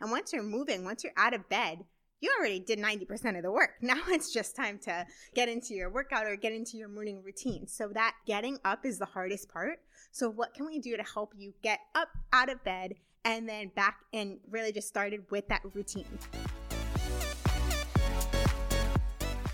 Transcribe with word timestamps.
And 0.00 0.10
once 0.10 0.32
you're 0.32 0.42
moving, 0.42 0.84
once 0.84 1.04
you're 1.04 1.12
out 1.18 1.34
of 1.34 1.46
bed, 1.50 1.84
you 2.20 2.34
already 2.38 2.58
did 2.58 2.78
90% 2.78 3.36
of 3.36 3.42
the 3.42 3.50
work. 3.50 3.72
Now 3.82 4.00
it's 4.08 4.32
just 4.32 4.56
time 4.56 4.78
to 4.84 5.04
get 5.34 5.48
into 5.48 5.74
your 5.74 5.90
workout 5.90 6.26
or 6.26 6.36
get 6.36 6.52
into 6.52 6.78
your 6.78 6.88
morning 6.88 7.22
routine. 7.22 7.66
So 7.66 7.88
that 7.88 8.14
getting 8.26 8.58
up 8.64 8.86
is 8.86 8.98
the 8.98 9.04
hardest 9.04 9.50
part. 9.50 9.80
So 10.10 10.30
what 10.30 10.54
can 10.54 10.64
we 10.64 10.78
do 10.78 10.96
to 10.96 11.02
help 11.02 11.34
you 11.36 11.52
get 11.62 11.80
up 11.94 12.08
out 12.32 12.48
of 12.48 12.64
bed 12.64 12.94
and 13.26 13.46
then 13.46 13.68
back 13.74 13.98
and 14.14 14.38
really 14.50 14.72
just 14.72 14.88
started 14.88 15.24
with 15.30 15.46
that 15.48 15.60
routine? 15.74 16.18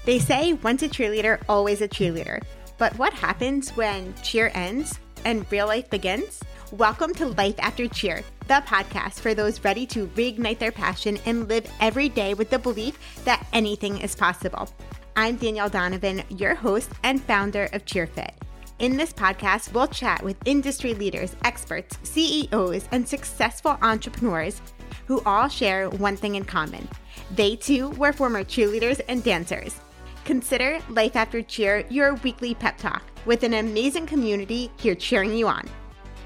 They 0.05 0.21
say 0.21 0.53
once 0.53 0.83
a 0.83 0.89
cheerleader, 0.89 1.43
always 1.49 1.81
a 1.81 1.89
cheerleader. 1.89 2.41
But 2.79 2.97
what 2.99 3.13
happens 3.13 3.71
when 3.71 4.15
cheer 4.23 4.53
ends 4.55 5.01
and 5.25 5.51
real 5.51 5.67
life 5.67 5.91
begins? 5.91 6.41
Welcome 6.71 7.15
to 7.15 7.27
Life 7.27 7.57
After 7.59 7.89
Cheer, 7.89 8.23
the 8.47 8.63
podcast 8.67 9.15
for 9.15 9.35
those 9.35 9.65
ready 9.65 9.87
to 9.87 10.07
reignite 10.09 10.59
their 10.59 10.71
passion 10.71 11.19
and 11.27 11.49
live 11.49 11.69
every 11.81 12.09
day 12.09 12.35
with 12.35 12.49
the 12.49 12.59
belief 12.59 12.99
that 13.25 13.45
anything 13.53 13.99
is 13.99 14.15
possible. 14.15 14.69
I'm 15.17 15.37
Danielle 15.37 15.69
Donovan, 15.69 16.23
your 16.29 16.55
host 16.55 16.91
and 17.03 17.21
founder 17.21 17.65
of 17.73 17.85
CheerFit. 17.85 18.31
In 18.79 18.97
this 18.97 19.13
podcast, 19.13 19.73
we'll 19.73 19.89
chat 19.89 20.23
with 20.23 20.37
industry 20.45 20.95
leaders, 20.95 21.35
experts, 21.45 21.99
CEOs, 22.05 22.89
and 22.93 23.09
successful 23.09 23.79
entrepreneurs 23.83 24.61
who 25.07 25.23
all 25.25 25.49
share 25.49 25.89
one 25.89 26.17
thing 26.17 26.37
in 26.37 26.45
common. 26.45 26.87
They 27.35 27.57
too 27.57 27.91
were 27.91 28.13
former 28.13 28.45
cheerleaders 28.45 29.01
and 29.09 29.25
dancers. 29.25 29.81
Consider 30.25 30.79
Life 30.91 31.17
After 31.17 31.43
Cheer 31.43 31.85
your 31.89 32.15
weekly 32.17 32.55
pep 32.55 32.77
talk 32.79 33.03
with 33.25 33.43
an 33.43 33.55
amazing 33.55 34.07
community 34.07 34.71
here 34.77 34.95
cheering 34.95 35.35
you 35.35 35.49
on. 35.49 35.69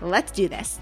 Let's 0.02 0.32
do 0.32 0.48
this. 0.48 0.80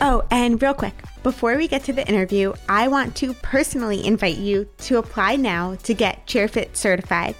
Oh, 0.00 0.24
and 0.30 0.62
real 0.62 0.74
quick, 0.74 0.94
before 1.24 1.56
we 1.56 1.66
get 1.66 1.82
to 1.84 1.92
the 1.92 2.06
interview, 2.06 2.52
I 2.68 2.86
want 2.86 3.16
to 3.16 3.34
personally 3.34 4.06
invite 4.06 4.36
you 4.36 4.68
to 4.78 4.98
apply 4.98 5.34
now 5.34 5.74
to 5.82 5.92
get 5.92 6.24
CheerFit 6.28 6.76
certified. 6.76 7.34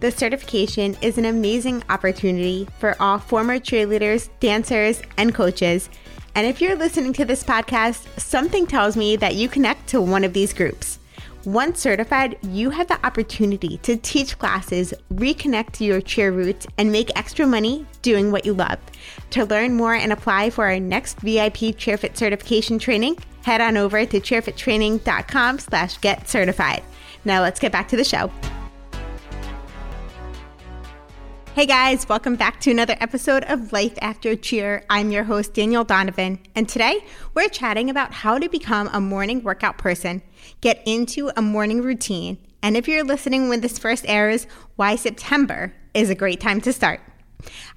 The 0.00 0.10
certification 0.10 0.94
is 1.00 1.16
an 1.16 1.24
amazing 1.24 1.82
opportunity 1.88 2.68
for 2.78 2.96
all 3.00 3.18
former 3.18 3.58
cheerleaders, 3.58 4.28
dancers, 4.40 5.00
and 5.16 5.34
coaches. 5.34 5.88
And 6.34 6.46
if 6.46 6.60
you're 6.60 6.76
listening 6.76 7.14
to 7.14 7.24
this 7.24 7.42
podcast, 7.42 8.20
something 8.20 8.66
tells 8.66 8.94
me 8.94 9.16
that 9.16 9.36
you 9.36 9.48
connect 9.48 9.86
to 9.88 10.02
one 10.02 10.24
of 10.24 10.34
these 10.34 10.52
groups. 10.52 10.98
Once 11.44 11.80
certified, 11.80 12.38
you 12.42 12.70
have 12.70 12.86
the 12.86 13.04
opportunity 13.04 13.76
to 13.78 13.96
teach 13.96 14.38
classes, 14.38 14.94
reconnect 15.14 15.72
to 15.72 15.84
your 15.84 16.00
cheer 16.00 16.30
roots, 16.30 16.68
and 16.78 16.92
make 16.92 17.10
extra 17.16 17.44
money 17.44 17.84
doing 18.00 18.30
what 18.30 18.46
you 18.46 18.54
love. 18.54 18.78
To 19.30 19.44
learn 19.44 19.74
more 19.74 19.94
and 19.94 20.12
apply 20.12 20.50
for 20.50 20.66
our 20.66 20.78
next 20.78 21.18
VIP 21.18 21.74
CheerFit 21.74 22.16
certification 22.16 22.78
training, 22.78 23.18
head 23.42 23.60
on 23.60 23.76
over 23.76 24.06
to 24.06 24.20
cheerfittraining.com 24.20 25.58
slash 25.58 25.98
get 25.98 26.28
certified. 26.28 26.84
Now 27.24 27.40
let's 27.40 27.58
get 27.58 27.72
back 27.72 27.88
to 27.88 27.96
the 27.96 28.04
show. 28.04 28.30
Hey 31.54 31.66
guys, 31.66 32.08
welcome 32.08 32.36
back 32.36 32.60
to 32.62 32.70
another 32.70 32.96
episode 32.98 33.44
of 33.44 33.74
Life 33.74 33.98
After 34.00 34.34
Cheer. 34.34 34.86
I'm 34.88 35.10
your 35.10 35.24
host, 35.24 35.52
Danielle 35.52 35.84
Donovan, 35.84 36.38
and 36.54 36.66
today 36.66 37.04
we're 37.34 37.50
chatting 37.50 37.90
about 37.90 38.14
how 38.14 38.38
to 38.38 38.48
become 38.48 38.88
a 38.90 39.02
morning 39.02 39.42
workout 39.42 39.76
person, 39.76 40.22
get 40.62 40.82
into 40.86 41.30
a 41.36 41.42
morning 41.42 41.82
routine, 41.82 42.38
and 42.62 42.74
if 42.74 42.88
you're 42.88 43.04
listening 43.04 43.50
when 43.50 43.60
this 43.60 43.78
first 43.78 44.06
airs, 44.08 44.46
why 44.76 44.96
September 44.96 45.74
is 45.92 46.08
a 46.08 46.14
great 46.14 46.40
time 46.40 46.62
to 46.62 46.72
start. 46.72 47.02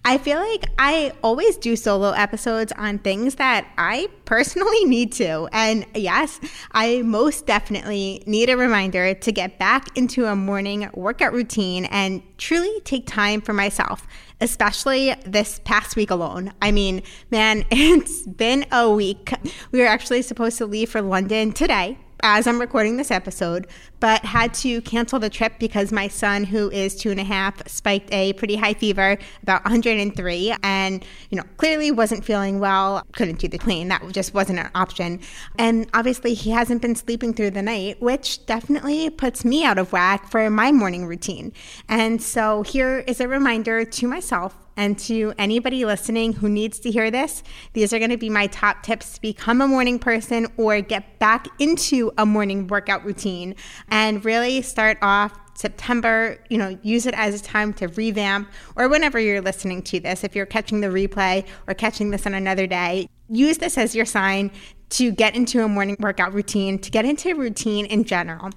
I 0.04 0.18
feel 0.18 0.40
like 0.40 0.66
I 0.78 1.14
always 1.24 1.58
do 1.58 1.76
solo 1.76 2.12
episodes 2.12 2.72
on 2.78 3.00
things 3.00 3.36
that 3.36 3.68
I 3.78 4.08
personally 4.26 4.86
need 4.86 5.12
to. 5.14 5.48
And 5.52 5.86
yes, 5.96 6.40
I 6.72 7.02
most 7.02 7.46
definitely 7.46 8.24
need 8.26 8.50
a 8.50 8.58
reminder 8.58 9.14
to 9.14 9.32
get 9.32 9.58
back 9.58 9.98
into 9.98 10.26
a 10.26 10.36
morning 10.36 10.90
workout 10.94 11.34
routine 11.34 11.86
and 11.86 12.22
truly 12.38 12.80
take 12.82 13.08
time 13.08 13.42
for 13.42 13.54
myself, 13.54 14.08
especially 14.42 15.16
this 15.26 15.60
past 15.64 15.96
week 15.96 16.12
alone. 16.12 16.54
I 16.62 16.72
mean, 16.72 17.02
man, 17.32 17.66
it's 17.72 18.24
been 18.24 18.66
a 18.72 18.90
week. 18.92 19.34
We 19.72 19.80
were 19.80 19.88
actually 19.88 20.22
supposed 20.22 20.58
to 20.60 20.66
leave 20.66 20.90
for 20.90 21.02
London 21.02 21.52
today 21.52 21.98
as 22.28 22.48
I'm 22.48 22.60
recording 22.60 22.98
this 22.98 23.12
episode, 23.12 23.68
but 24.00 24.26
had 24.26 24.52
to 24.56 24.82
cancel 24.82 25.20
the 25.20 25.30
trip 25.30 25.54
because 25.60 25.92
my 25.92 26.08
son, 26.08 26.44
who 26.44 26.72
is 26.72 26.96
two 26.96 27.12
and 27.12 27.20
a 27.20 27.24
half, 27.24 27.66
spiked 27.68 28.12
a 28.12 28.34
pretty 28.34 28.56
high 28.56 28.74
fever, 28.74 29.20
about 29.44 29.64
103, 29.64 30.56
and 30.64 31.06
you 31.30 31.38
know 31.38 31.44
clearly 31.58 31.92
wasn't 31.92 32.26
feeling 32.26 32.60
well. 32.60 33.04
Couldn't 33.12 33.38
do 33.38 33.48
the 33.48 33.60
plane. 33.60 33.90
That 33.90 34.02
just 34.12 34.34
wasn't 34.34 34.58
an 34.58 34.72
option. 34.74 35.20
And 35.60 35.88
obviously, 35.94 36.34
he 36.34 36.50
hasn't 36.50 36.82
been 36.82 36.96
sleeping 36.96 37.32
through 37.32 37.52
the 37.52 37.62
night, 37.62 38.02
which 38.02 38.44
definitely 38.48 39.12
puts 39.12 39.46
me 39.46 39.64
out 39.64 39.78
of 39.78 39.94
whack 39.94 40.32
for 40.32 40.50
my 40.50 40.72
morning 40.72 41.06
routine. 41.06 41.54
And 41.88 42.20
so 42.24 42.64
here 42.64 43.04
is 43.06 43.22
a 43.22 43.28
reminder 43.28 43.86
to 43.86 44.08
myself 44.08 44.65
and 44.78 44.98
to 45.00 45.34
anybody 45.38 45.86
listening 45.86 46.34
who 46.34 46.50
needs 46.50 46.80
to 46.80 46.92
hear 46.92 47.10
this, 47.10 47.44
these 47.74 47.94
are 47.94 48.00
going 48.00 48.12
to 48.12 48.18
be 48.18 48.30
my 48.30 48.48
top 48.48 48.84
tips 48.84 49.14
to 49.16 49.22
become 49.22 49.62
a 49.62 49.68
morning 49.68 50.00
person 50.00 50.48
or 50.58 50.82
get 50.82 51.20
back 51.20 51.48
into 51.60 52.12
a 52.18 52.26
morning 52.26 52.68
workout 52.68 53.06
routine 53.06 53.56
and 53.90 54.24
really 54.26 54.62
start 54.62 54.98
off 55.02 55.38
September, 55.56 56.38
you 56.50 56.58
know, 56.58 56.78
use 56.84 57.06
it 57.06 57.14
as 57.16 57.40
a 57.40 57.44
time 57.44 57.74
to 57.74 57.88
revamp 57.90 58.52
or 58.76 58.90
whenever 58.90 59.18
you're 59.20 59.42
listening 59.42 59.82
to 59.82 60.00
this, 60.00 60.24
if 60.24 60.36
you're 60.36 60.46
catching 60.46 60.82
the 60.82 60.88
replay 60.88 61.46
or 61.68 61.74
catching 61.74 62.12
this 62.12 62.26
on 62.26 62.34
another 62.34 62.68
day, 62.68 63.08
use 63.30 63.58
this 63.58 63.78
as 63.78 63.96
your 63.96 64.06
sign 64.06 64.52
to 64.90 65.12
get 65.12 65.36
into 65.36 65.64
a 65.64 65.68
morning 65.68 65.96
workout 66.00 66.34
routine, 66.34 66.78
to 66.80 66.92
get 66.92 67.06
into 67.06 67.30
a 67.30 67.36
routine 67.36 67.86
in 67.86 68.04
general. 68.04 68.50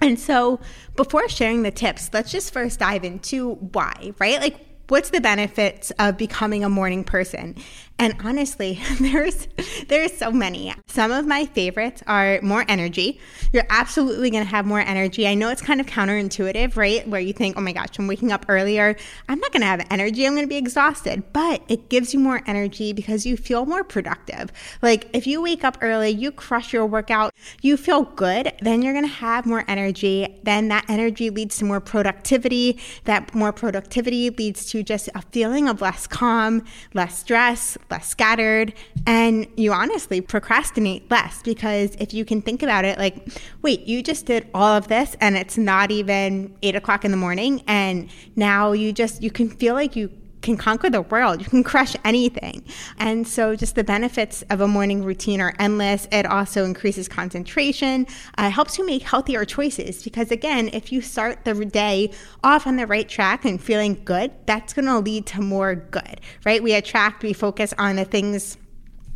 And 0.00 0.18
so, 0.18 0.60
before 0.96 1.28
sharing 1.28 1.62
the 1.62 1.70
tips, 1.70 2.08
let's 2.14 2.32
just 2.32 2.54
first 2.54 2.78
dive 2.78 3.04
into 3.04 3.56
why, 3.56 4.14
right? 4.18 4.40
Like, 4.40 4.69
what's 4.90 5.10
the 5.10 5.20
benefits 5.20 5.90
of 5.98 6.16
becoming 6.16 6.64
a 6.64 6.68
morning 6.68 7.04
person? 7.04 7.56
And 8.00 8.16
honestly, 8.24 8.80
there's 9.00 9.46
there's 9.88 10.16
so 10.16 10.32
many. 10.32 10.74
Some 10.86 11.12
of 11.12 11.26
my 11.26 11.44
favorites 11.44 12.02
are 12.06 12.40
more 12.42 12.64
energy. 12.66 13.20
You're 13.52 13.66
absolutely 13.68 14.30
going 14.30 14.42
to 14.42 14.50
have 14.50 14.64
more 14.64 14.80
energy. 14.80 15.28
I 15.28 15.34
know 15.34 15.50
it's 15.50 15.60
kind 15.60 15.80
of 15.80 15.86
counterintuitive, 15.86 16.76
right? 16.76 17.06
Where 17.06 17.20
you 17.20 17.34
think, 17.34 17.58
"Oh 17.58 17.60
my 17.60 17.72
gosh, 17.72 17.98
I'm 17.98 18.06
waking 18.06 18.32
up 18.32 18.46
earlier. 18.48 18.96
I'm 19.28 19.38
not 19.38 19.52
going 19.52 19.60
to 19.60 19.66
have 19.66 19.86
energy. 19.90 20.26
I'm 20.26 20.32
going 20.32 20.46
to 20.46 20.48
be 20.48 20.56
exhausted." 20.56 21.30
But 21.34 21.62
it 21.68 21.90
gives 21.90 22.14
you 22.14 22.20
more 22.20 22.40
energy 22.46 22.94
because 22.94 23.26
you 23.26 23.36
feel 23.36 23.66
more 23.66 23.84
productive. 23.84 24.50
Like 24.80 25.10
if 25.12 25.26
you 25.26 25.42
wake 25.42 25.62
up 25.62 25.76
early, 25.82 26.08
you 26.08 26.32
crush 26.32 26.72
your 26.72 26.86
workout, 26.86 27.34
you 27.60 27.76
feel 27.76 28.04
good, 28.04 28.54
then 28.62 28.80
you're 28.80 28.94
going 28.94 29.04
to 29.04 29.10
have 29.10 29.44
more 29.44 29.64
energy. 29.68 30.40
Then 30.42 30.68
that 30.68 30.86
energy 30.88 31.28
leads 31.28 31.58
to 31.58 31.66
more 31.66 31.80
productivity. 31.80 32.80
That 33.04 33.34
more 33.34 33.52
productivity 33.52 34.30
leads 34.30 34.64
to 34.70 34.82
just 34.82 35.10
a 35.14 35.20
feeling 35.20 35.68
of 35.68 35.82
less 35.82 36.06
calm, 36.06 36.64
less 36.94 37.18
stress, 37.18 37.76
less 37.90 38.08
scattered, 38.08 38.74
and 39.06 39.46
you 39.56 39.72
honestly 39.72 40.20
procrastinate 40.20 41.10
less 41.10 41.42
because 41.42 41.94
if 41.96 42.14
you 42.14 42.24
can 42.24 42.42
think 42.42 42.62
about 42.62 42.84
it, 42.84 42.98
like, 42.98 43.28
wait, 43.62 43.86
you 43.86 44.02
just 44.02 44.26
did 44.26 44.48
all 44.54 44.76
of 44.76 44.88
this 44.88 45.16
and 45.20 45.36
it's 45.36 45.58
not 45.58 45.90
even 45.90 46.54
eight 46.62 46.76
o'clock 46.76 47.04
in 47.04 47.10
the 47.10 47.16
morning, 47.16 47.62
and 47.66 48.10
now 48.36 48.72
you 48.72 48.92
just, 48.92 49.22
you 49.22 49.30
can 49.30 49.48
feel 49.48 49.74
like 49.74 49.96
you 49.96 50.10
can 50.42 50.56
conquer 50.56 50.90
the 50.90 51.02
world. 51.02 51.40
You 51.40 51.46
can 51.46 51.62
crush 51.62 51.94
anything. 52.04 52.64
And 52.98 53.26
so, 53.26 53.56
just 53.56 53.74
the 53.74 53.84
benefits 53.84 54.42
of 54.50 54.60
a 54.60 54.68
morning 54.68 55.04
routine 55.04 55.40
are 55.40 55.54
endless. 55.58 56.08
It 56.12 56.26
also 56.26 56.64
increases 56.64 57.08
concentration, 57.08 58.06
uh, 58.38 58.50
helps 58.50 58.78
you 58.78 58.86
make 58.86 59.02
healthier 59.02 59.44
choices. 59.44 60.02
Because, 60.02 60.30
again, 60.30 60.70
if 60.72 60.92
you 60.92 61.00
start 61.00 61.44
the 61.44 61.54
day 61.64 62.12
off 62.42 62.66
on 62.66 62.76
the 62.76 62.86
right 62.86 63.08
track 63.08 63.44
and 63.44 63.60
feeling 63.62 64.00
good, 64.04 64.32
that's 64.46 64.72
going 64.72 64.86
to 64.86 64.98
lead 64.98 65.26
to 65.26 65.40
more 65.40 65.74
good, 65.74 66.20
right? 66.44 66.62
We 66.62 66.74
attract, 66.74 67.22
we 67.22 67.32
focus 67.32 67.74
on 67.78 67.96
the 67.96 68.04
things 68.04 68.56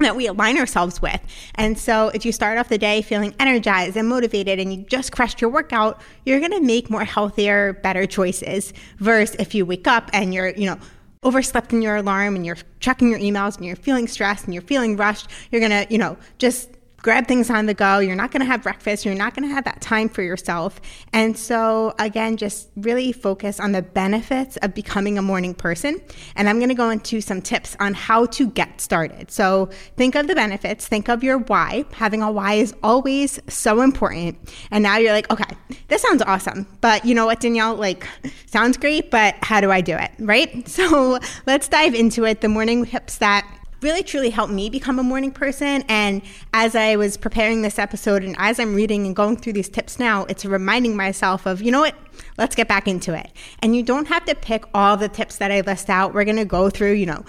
that 0.01 0.17
we 0.17 0.27
align 0.27 0.59
ourselves 0.59 1.01
with. 1.01 1.21
And 1.55 1.79
so 1.79 2.09
if 2.09 2.27
you 2.27 2.33
start 2.33 2.59
off 2.59 2.69
the 2.69 2.79
day 2.79 3.01
feeling 3.03 3.35
energized 3.39 3.97
and 3.97 4.09
motivated 4.09 4.59
and 4.59 4.73
you 4.73 4.85
just 4.85 5.13
crushed 5.13 5.41
your 5.41 5.51
workout, 5.51 6.01
you're 6.25 6.41
going 6.41 6.53
to 6.53 6.61
make 6.61 6.91
more 6.91 7.05
healthier, 7.05 7.75
better 7.75 8.07
choices 8.07 8.73
versus 8.99 9.37
if 9.39 9.55
you 9.55 9.65
wake 9.65 9.87
up 9.87 10.11
and 10.13 10.35
you're, 10.35 10.51
you 10.51 10.67
know, 10.67 10.79
overslept 11.25 11.73
in 11.73 11.83
your 11.83 11.97
alarm 11.97 12.37
and 12.37 12.45
you're 12.45 12.59
checking 12.81 13.11
your 13.11 13.19
emails 13.19 13.57
and 13.57 13.65
you're 13.65 13.77
feeling 13.77 14.07
stressed 14.07 14.45
and 14.45 14.55
you're 14.55 14.63
feeling 14.63 14.97
rushed, 14.97 15.31
you're 15.51 15.61
going 15.61 15.87
to, 15.87 15.87
you 15.93 15.99
know, 15.99 16.17
just 16.39 16.71
grab 17.05 17.29
things 17.29 17.51
on 17.51 17.67
the 17.67 17.75
go. 17.75 17.99
You're 17.99 18.17
not 18.17 18.31
going 18.33 18.41
to 18.41 18.47
have 18.47 18.63
breakfast. 18.63 19.05
You're 19.05 19.15
not 19.15 19.35
going 19.35 19.47
to 19.47 19.55
have 19.55 19.65
that 19.65 19.83
time 19.83 20.09
for 20.09 20.23
yourself. 20.23 20.81
And 21.13 21.37
so, 21.37 21.95
again, 21.99 22.39
just 22.39 22.71
really 22.77 23.13
focus 23.13 23.61
on 23.61 23.73
the 23.73 23.83
benefits 23.83 24.57
of 24.57 24.75
becoming 24.75 25.19
a 25.19 25.23
morning 25.23 25.55
person. 25.55 26.01
And 26.35 26.49
I'm 26.49 26.59
going 26.59 26.71
to 26.71 26.75
go 26.75 26.89
into 26.89 27.21
some 27.21 27.43
tips 27.43 27.77
on 27.79 27.93
how 27.93 28.25
to 28.27 28.49
get 28.49 28.81
started. 28.81 29.31
So, 29.31 29.67
think 29.99 30.15
of 30.15 30.29
the 30.29 30.35
benefits, 30.35 30.89
think 30.89 31.09
of 31.09 31.23
your 31.23 31.39
why. 31.39 31.85
Having 31.93 32.23
a 32.23 32.33
why 32.33 32.55
is 32.55 32.75
always 32.83 33.39
so 33.49 33.83
important. 33.83 34.39
And 34.71 34.83
now 34.83 34.97
you're 34.97 35.13
like, 35.13 35.31
okay, 35.31 35.55
this 35.89 36.01
sounds 36.01 36.23
awesome. 36.23 36.67
But 36.81 37.05
you 37.05 37.15
know 37.15 37.27
what, 37.27 37.41
Danielle? 37.41 37.77
Like, 37.77 38.09
sounds 38.47 38.79
great, 38.79 39.11
but 39.11 39.37
how 39.43 39.61
do 39.61 39.71
I 39.71 39.83
do 39.83 39.95
it? 39.97 40.11
Right? 40.19 40.67
So, 40.75 41.21
let's 41.47 41.69
dive 41.69 41.95
into 41.95 42.25
it. 42.25 42.41
The 42.41 42.49
morning 42.49 42.85
tips 42.85 43.19
that 43.19 43.47
really 43.85 44.03
truly 44.03 44.31
helped 44.31 44.53
me 44.53 44.71
become 44.71 44.99
a 44.99 45.03
morning 45.03 45.31
person. 45.31 45.85
And 45.89 46.23
as 46.53 46.75
I 46.75 46.97
was 46.97 47.17
preparing 47.17 47.63
this 47.63 47.79
episode 47.79 48.25
and 48.25 48.35
as 48.39 48.59
I'm 48.59 48.75
reading 48.75 49.07
and 49.07 49.15
going 49.15 49.37
through 49.37 49.53
these 49.53 49.69
tips 49.69 49.99
now, 49.99 50.25
it's 50.25 50.45
reminding 50.45 50.97
myself 50.97 51.47
of, 51.47 51.63
you 51.63 51.71
know 51.71 51.81
what? 51.81 51.95
Let's 52.39 52.57
get 52.57 52.67
back 52.67 52.89
into 52.89 53.15
it. 53.15 53.31
And 53.61 53.77
you 53.77 53.83
don't 53.83 54.09
have 54.09 54.25
to 54.25 54.35
pick 54.35 54.65
all 54.75 54.97
the 54.97 55.09
tips 55.09 55.37
that 55.37 55.53
I 55.53 55.61
list 55.61 55.91
out. 55.91 56.15
We're 56.15 56.25
going 56.25 56.37
to 56.39 56.45
go 56.45 56.71
through, 56.71 56.93
you 56.93 57.07
know, 57.07 57.25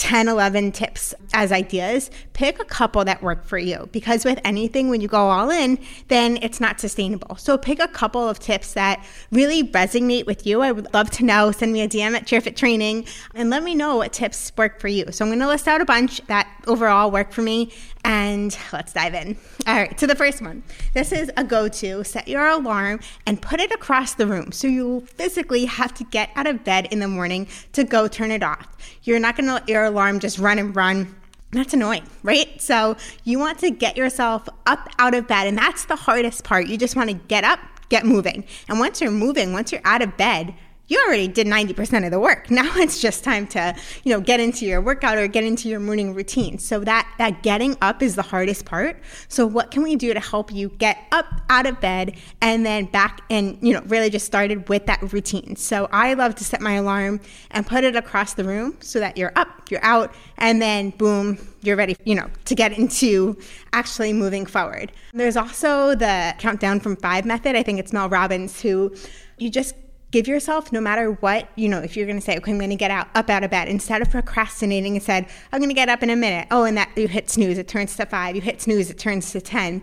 10, 0.00 0.28
11 0.28 0.72
tips 0.72 1.14
as 1.34 1.52
ideas, 1.52 2.10
pick 2.32 2.58
a 2.58 2.64
couple 2.64 3.04
that 3.04 3.22
work 3.22 3.44
for 3.44 3.58
you 3.58 3.86
because 3.92 4.24
with 4.24 4.40
anything, 4.46 4.88
when 4.88 5.02
you 5.02 5.08
go 5.08 5.28
all 5.28 5.50
in, 5.50 5.78
then 6.08 6.38
it's 6.40 6.58
not 6.58 6.80
sustainable. 6.80 7.36
So 7.36 7.58
pick 7.58 7.78
a 7.80 7.86
couple 7.86 8.26
of 8.26 8.38
tips 8.38 8.72
that 8.72 9.04
really 9.30 9.62
resonate 9.62 10.24
with 10.24 10.46
you. 10.46 10.62
I 10.62 10.72
would 10.72 10.92
love 10.94 11.10
to 11.10 11.24
know. 11.24 11.52
Send 11.52 11.74
me 11.74 11.82
a 11.82 11.88
DM 11.88 12.16
at 12.16 12.26
CheerFit 12.26 12.56
Training 12.56 13.04
and 13.34 13.50
let 13.50 13.62
me 13.62 13.74
know 13.74 13.96
what 13.96 14.14
tips 14.14 14.50
work 14.56 14.80
for 14.80 14.88
you. 14.88 15.04
So 15.12 15.22
I'm 15.22 15.28
going 15.28 15.40
to 15.40 15.46
list 15.46 15.68
out 15.68 15.82
a 15.82 15.84
bunch 15.84 16.26
that 16.28 16.48
overall 16.66 17.10
work 17.10 17.30
for 17.30 17.42
me 17.42 17.70
and 18.04 18.56
let's 18.72 18.92
dive 18.92 19.14
in. 19.14 19.36
All 19.66 19.76
right, 19.76 19.98
so 19.98 20.06
the 20.06 20.14
first 20.14 20.40
one. 20.40 20.62
This 20.94 21.12
is 21.12 21.30
a 21.36 21.44
go 21.44 21.68
to. 21.68 22.04
Set 22.04 22.28
your 22.28 22.46
alarm 22.46 23.00
and 23.26 23.40
put 23.40 23.60
it 23.60 23.72
across 23.72 24.14
the 24.14 24.26
room. 24.26 24.52
So 24.52 24.66
you 24.66 25.06
physically 25.14 25.66
have 25.66 25.94
to 25.94 26.04
get 26.04 26.30
out 26.36 26.46
of 26.46 26.64
bed 26.64 26.88
in 26.90 27.00
the 27.00 27.08
morning 27.08 27.46
to 27.72 27.84
go 27.84 28.08
turn 28.08 28.30
it 28.30 28.42
off. 28.42 28.66
You're 29.02 29.20
not 29.20 29.36
to 29.36 29.42
let 29.42 29.68
your 29.68 29.84
alarm 29.84 30.20
just 30.20 30.38
run 30.38 30.58
and 30.58 30.74
run. 30.74 31.14
That's 31.52 31.74
annoying, 31.74 32.04
right? 32.22 32.60
So 32.60 32.96
you 33.24 33.38
want 33.38 33.58
to 33.60 33.70
get 33.70 33.96
yourself 33.96 34.48
up 34.66 34.88
out 34.98 35.14
of 35.14 35.26
bed. 35.26 35.46
And 35.46 35.58
that's 35.58 35.84
the 35.86 35.96
hardest 35.96 36.44
part. 36.44 36.68
You 36.68 36.78
just 36.78 36.96
want 36.96 37.10
to 37.10 37.14
get 37.14 37.44
up, 37.44 37.58
get 37.88 38.06
moving. 38.06 38.44
And 38.68 38.78
once 38.78 39.00
you're 39.00 39.10
moving, 39.10 39.52
once 39.52 39.72
you're 39.72 39.80
out 39.84 40.00
of 40.00 40.16
bed, 40.16 40.54
you 40.90 41.00
already 41.06 41.28
did 41.28 41.46
90% 41.46 42.04
of 42.04 42.10
the 42.10 42.20
work. 42.20 42.48
Now 42.60 42.68
it's 42.76 43.00
just 43.00 43.24
time 43.24 43.46
to, 43.48 43.74
you 44.04 44.12
know, 44.12 44.20
get 44.20 44.38
into 44.38 44.66
your 44.66 44.82
workout 44.82 45.16
or 45.16 45.26
get 45.28 45.44
into 45.44 45.68
your 45.68 45.80
morning 45.80 46.14
routine. 46.14 46.58
So 46.58 46.80
that 46.80 47.08
that 47.16 47.42
getting 47.42 47.76
up 47.80 48.02
is 48.02 48.16
the 48.16 48.22
hardest 48.22 48.66
part. 48.66 49.00
So 49.28 49.46
what 49.46 49.70
can 49.70 49.82
we 49.82 49.96
do 49.96 50.12
to 50.12 50.20
help 50.20 50.52
you 50.52 50.68
get 50.68 50.98
up 51.12 51.26
out 51.48 51.64
of 51.64 51.80
bed 51.80 52.16
and 52.42 52.66
then 52.66 52.84
back 52.86 53.22
and, 53.30 53.56
you 53.62 53.72
know, 53.72 53.80
really 53.86 54.10
just 54.10 54.26
started 54.26 54.68
with 54.68 54.84
that 54.86 55.12
routine. 55.12 55.56
So 55.56 55.88
I 55.90 56.12
love 56.14 56.34
to 56.34 56.44
set 56.44 56.60
my 56.60 56.74
alarm 56.74 57.20
and 57.52 57.66
put 57.66 57.84
it 57.84 57.96
across 57.96 58.34
the 58.34 58.44
room 58.44 58.76
so 58.80 58.98
that 58.98 59.16
you're 59.16 59.32
up, 59.36 59.70
you're 59.70 59.84
out, 59.84 60.12
and 60.36 60.60
then 60.60 60.90
boom, 60.90 61.38
you're 61.62 61.76
ready, 61.76 61.96
you 62.04 62.16
know, 62.16 62.28
to 62.46 62.54
get 62.54 62.76
into 62.76 63.38
actually 63.72 64.12
moving 64.12 64.44
forward. 64.44 64.92
There's 65.14 65.36
also 65.36 65.94
the 65.94 66.34
countdown 66.38 66.80
from 66.80 66.96
5 66.96 67.24
method. 67.24 67.56
I 67.56 67.62
think 67.62 67.78
it's 67.78 67.92
Mel 67.92 68.08
Robbins 68.08 68.60
who 68.60 68.94
you 69.38 69.48
just 69.48 69.74
give 70.10 70.26
yourself 70.26 70.72
no 70.72 70.80
matter 70.80 71.12
what 71.12 71.48
you 71.56 71.68
know 71.68 71.78
if 71.78 71.96
you're 71.96 72.06
going 72.06 72.18
to 72.18 72.24
say 72.24 72.36
okay 72.36 72.50
i'm 72.50 72.58
going 72.58 72.70
to 72.70 72.76
get 72.76 72.90
out 72.90 73.08
up 73.14 73.30
out 73.30 73.44
of 73.44 73.50
bed 73.50 73.68
instead 73.68 74.02
of 74.02 74.10
procrastinating 74.10 74.94
and 74.94 75.02
said 75.02 75.26
i'm 75.52 75.60
going 75.60 75.70
to 75.70 75.74
get 75.74 75.88
up 75.88 76.02
in 76.02 76.10
a 76.10 76.16
minute. 76.16 76.46
Oh 76.50 76.64
and 76.64 76.76
that 76.76 76.90
you 76.96 77.08
hit 77.08 77.30
snooze 77.30 77.58
it 77.58 77.68
turns 77.68 77.96
to 77.96 78.06
five 78.06 78.34
you 78.34 78.42
hit 78.42 78.60
snooze 78.60 78.90
it 78.90 78.98
turns 78.98 79.30
to 79.32 79.40
ten 79.40 79.82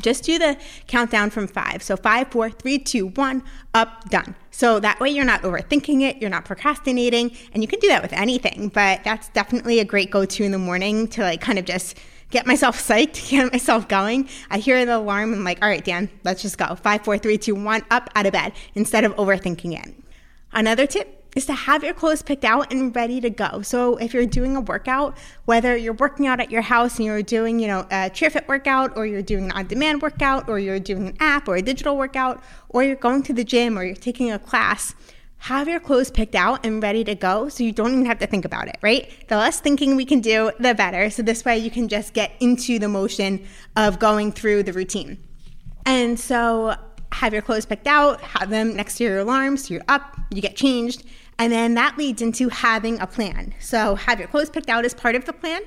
just 0.00 0.24
do 0.24 0.38
the 0.38 0.56
countdown 0.86 1.30
from 1.30 1.46
five 1.46 1.82
so 1.82 1.96
five 1.96 2.28
four 2.28 2.50
three 2.50 2.78
two 2.78 3.08
one 3.08 3.42
up 3.74 4.08
done 4.10 4.34
so 4.50 4.78
that 4.80 4.98
way 5.00 5.08
you're 5.10 5.24
not 5.24 5.42
overthinking 5.42 6.02
it 6.02 6.16
you're 6.18 6.30
not 6.30 6.44
procrastinating 6.44 7.34
and 7.52 7.62
you 7.62 7.68
can 7.68 7.78
do 7.80 7.88
that 7.88 8.02
with 8.02 8.12
anything 8.12 8.68
but 8.68 9.02
that's 9.04 9.28
definitely 9.30 9.80
a 9.80 9.84
great 9.84 10.10
go-to 10.10 10.44
in 10.44 10.52
the 10.52 10.58
morning 10.58 11.08
to 11.08 11.22
like 11.22 11.40
kind 11.40 11.58
of 11.58 11.64
just 11.64 11.98
get 12.30 12.46
myself 12.46 12.76
psyched, 12.88 13.30
get 13.30 13.52
myself 13.52 13.88
going. 13.88 14.28
I 14.50 14.58
hear 14.58 14.84
the 14.84 14.96
alarm. 14.96 15.32
I'm 15.32 15.44
like, 15.44 15.62
all 15.62 15.68
right, 15.68 15.84
Dan, 15.84 16.10
let's 16.24 16.42
just 16.42 16.58
go. 16.58 16.74
Five, 16.74 17.04
four, 17.04 17.18
three, 17.18 17.38
two, 17.38 17.54
one, 17.54 17.82
up 17.90 18.10
out 18.14 18.26
of 18.26 18.32
bed 18.32 18.52
instead 18.74 19.04
of 19.04 19.14
overthinking 19.16 19.78
it. 19.78 19.94
Another 20.52 20.86
tip 20.86 21.25
is 21.36 21.46
to 21.46 21.52
have 21.52 21.84
your 21.84 21.94
clothes 21.94 22.22
picked 22.22 22.44
out 22.44 22.72
and 22.72 22.96
ready 22.96 23.20
to 23.20 23.28
go. 23.30 23.60
So 23.60 23.96
if 23.98 24.14
you're 24.14 24.26
doing 24.26 24.56
a 24.56 24.60
workout, 24.60 25.16
whether 25.44 25.76
you're 25.76 25.92
working 25.92 26.26
out 26.26 26.40
at 26.40 26.50
your 26.50 26.62
house 26.62 26.96
and 26.96 27.04
you're 27.04 27.22
doing, 27.22 27.60
you 27.60 27.68
know, 27.68 27.80
a 27.90 28.10
CheerFit 28.10 28.48
workout 28.48 28.96
or 28.96 29.06
you're 29.06 29.22
doing 29.22 29.44
an 29.44 29.52
on-demand 29.52 30.00
workout 30.00 30.48
or 30.48 30.58
you're 30.58 30.80
doing 30.80 31.08
an 31.08 31.16
app 31.20 31.46
or 31.46 31.56
a 31.56 31.62
digital 31.62 31.96
workout 31.96 32.42
or 32.70 32.82
you're 32.82 32.96
going 32.96 33.22
to 33.22 33.34
the 33.34 33.44
gym 33.44 33.78
or 33.78 33.84
you're 33.84 33.94
taking 33.94 34.32
a 34.32 34.38
class, 34.38 34.94
have 35.36 35.68
your 35.68 35.78
clothes 35.78 36.10
picked 36.10 36.34
out 36.34 36.64
and 36.64 36.82
ready 36.82 37.04
to 37.04 37.14
go 37.14 37.50
so 37.50 37.62
you 37.62 37.70
don't 37.70 37.92
even 37.92 38.06
have 38.06 38.18
to 38.18 38.26
think 38.26 38.46
about 38.46 38.66
it, 38.66 38.78
right? 38.80 39.12
The 39.28 39.36
less 39.36 39.60
thinking 39.60 39.94
we 39.94 40.06
can 40.06 40.20
do, 40.20 40.50
the 40.58 40.74
better. 40.74 41.10
So 41.10 41.22
this 41.22 41.44
way 41.44 41.58
you 41.58 41.70
can 41.70 41.88
just 41.88 42.14
get 42.14 42.32
into 42.40 42.78
the 42.78 42.88
motion 42.88 43.46
of 43.76 43.98
going 43.98 44.32
through 44.32 44.62
the 44.62 44.72
routine. 44.72 45.18
And 45.84 46.18
so 46.18 46.76
have 47.12 47.32
your 47.32 47.42
clothes 47.42 47.66
picked 47.66 47.86
out, 47.86 48.20
have 48.20 48.50
them 48.50 48.74
next 48.76 48.96
to 48.96 49.04
your 49.04 49.18
alarm 49.18 49.56
so 49.56 49.74
you're 49.74 49.82
up, 49.88 50.18
you 50.30 50.42
get 50.42 50.56
changed, 50.56 51.04
and 51.38 51.52
then 51.52 51.74
that 51.74 51.98
leads 51.98 52.22
into 52.22 52.48
having 52.48 53.00
a 53.00 53.06
plan. 53.06 53.54
So 53.60 53.94
have 53.94 54.18
your 54.18 54.28
clothes 54.28 54.50
picked 54.50 54.70
out 54.70 54.84
as 54.84 54.94
part 54.94 55.14
of 55.14 55.24
the 55.24 55.32
plan 55.32 55.62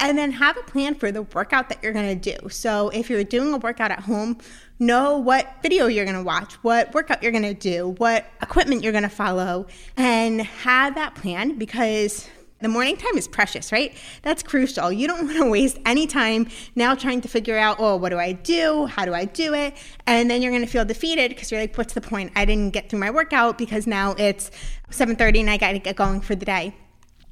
and 0.00 0.16
then 0.16 0.30
have 0.32 0.56
a 0.56 0.62
plan 0.62 0.94
for 0.94 1.10
the 1.10 1.22
workout 1.22 1.68
that 1.68 1.82
you're 1.82 1.92
going 1.92 2.18
to 2.18 2.34
do. 2.34 2.48
So 2.48 2.88
if 2.90 3.10
you're 3.10 3.24
doing 3.24 3.52
a 3.52 3.58
workout 3.58 3.90
at 3.90 4.00
home, 4.00 4.38
know 4.78 5.18
what 5.18 5.56
video 5.62 5.86
you're 5.86 6.04
going 6.04 6.16
to 6.16 6.22
watch, 6.22 6.54
what 6.62 6.94
workout 6.94 7.22
you're 7.22 7.32
going 7.32 7.42
to 7.42 7.54
do, 7.54 7.94
what 7.98 8.26
equipment 8.40 8.82
you're 8.82 8.92
going 8.92 9.02
to 9.02 9.08
follow, 9.08 9.66
and 9.96 10.40
have 10.42 10.94
that 10.94 11.16
plan 11.16 11.58
because 11.58 12.28
the 12.60 12.68
morning 12.68 12.96
time 12.96 13.16
is 13.16 13.28
precious, 13.28 13.70
right? 13.70 13.96
That's 14.22 14.42
crucial. 14.42 14.90
You 14.90 15.06
don't 15.06 15.24
want 15.26 15.36
to 15.38 15.48
waste 15.48 15.78
any 15.86 16.06
time 16.06 16.48
now 16.74 16.94
trying 16.94 17.20
to 17.22 17.28
figure 17.28 17.56
out, 17.56 17.76
oh, 17.78 17.96
what 17.96 18.10
do 18.10 18.18
I 18.18 18.32
do? 18.32 18.86
How 18.86 19.04
do 19.04 19.14
I 19.14 19.24
do 19.24 19.54
it? 19.54 19.76
And 20.06 20.30
then 20.30 20.42
you're 20.42 20.52
going 20.52 20.64
to 20.64 20.70
feel 20.70 20.84
defeated 20.84 21.30
because 21.30 21.50
you're 21.50 21.60
like, 21.60 21.76
what's 21.76 21.94
the 21.94 22.00
point? 22.00 22.32
I 22.34 22.44
didn't 22.44 22.70
get 22.70 22.90
through 22.90 23.00
my 23.00 23.10
workout 23.10 23.58
because 23.58 23.86
now 23.86 24.14
it's 24.18 24.50
7:30 24.90 25.40
and 25.40 25.50
I 25.50 25.56
got 25.56 25.72
to 25.72 25.78
get 25.78 25.96
going 25.96 26.20
for 26.20 26.34
the 26.34 26.46
day. 26.46 26.74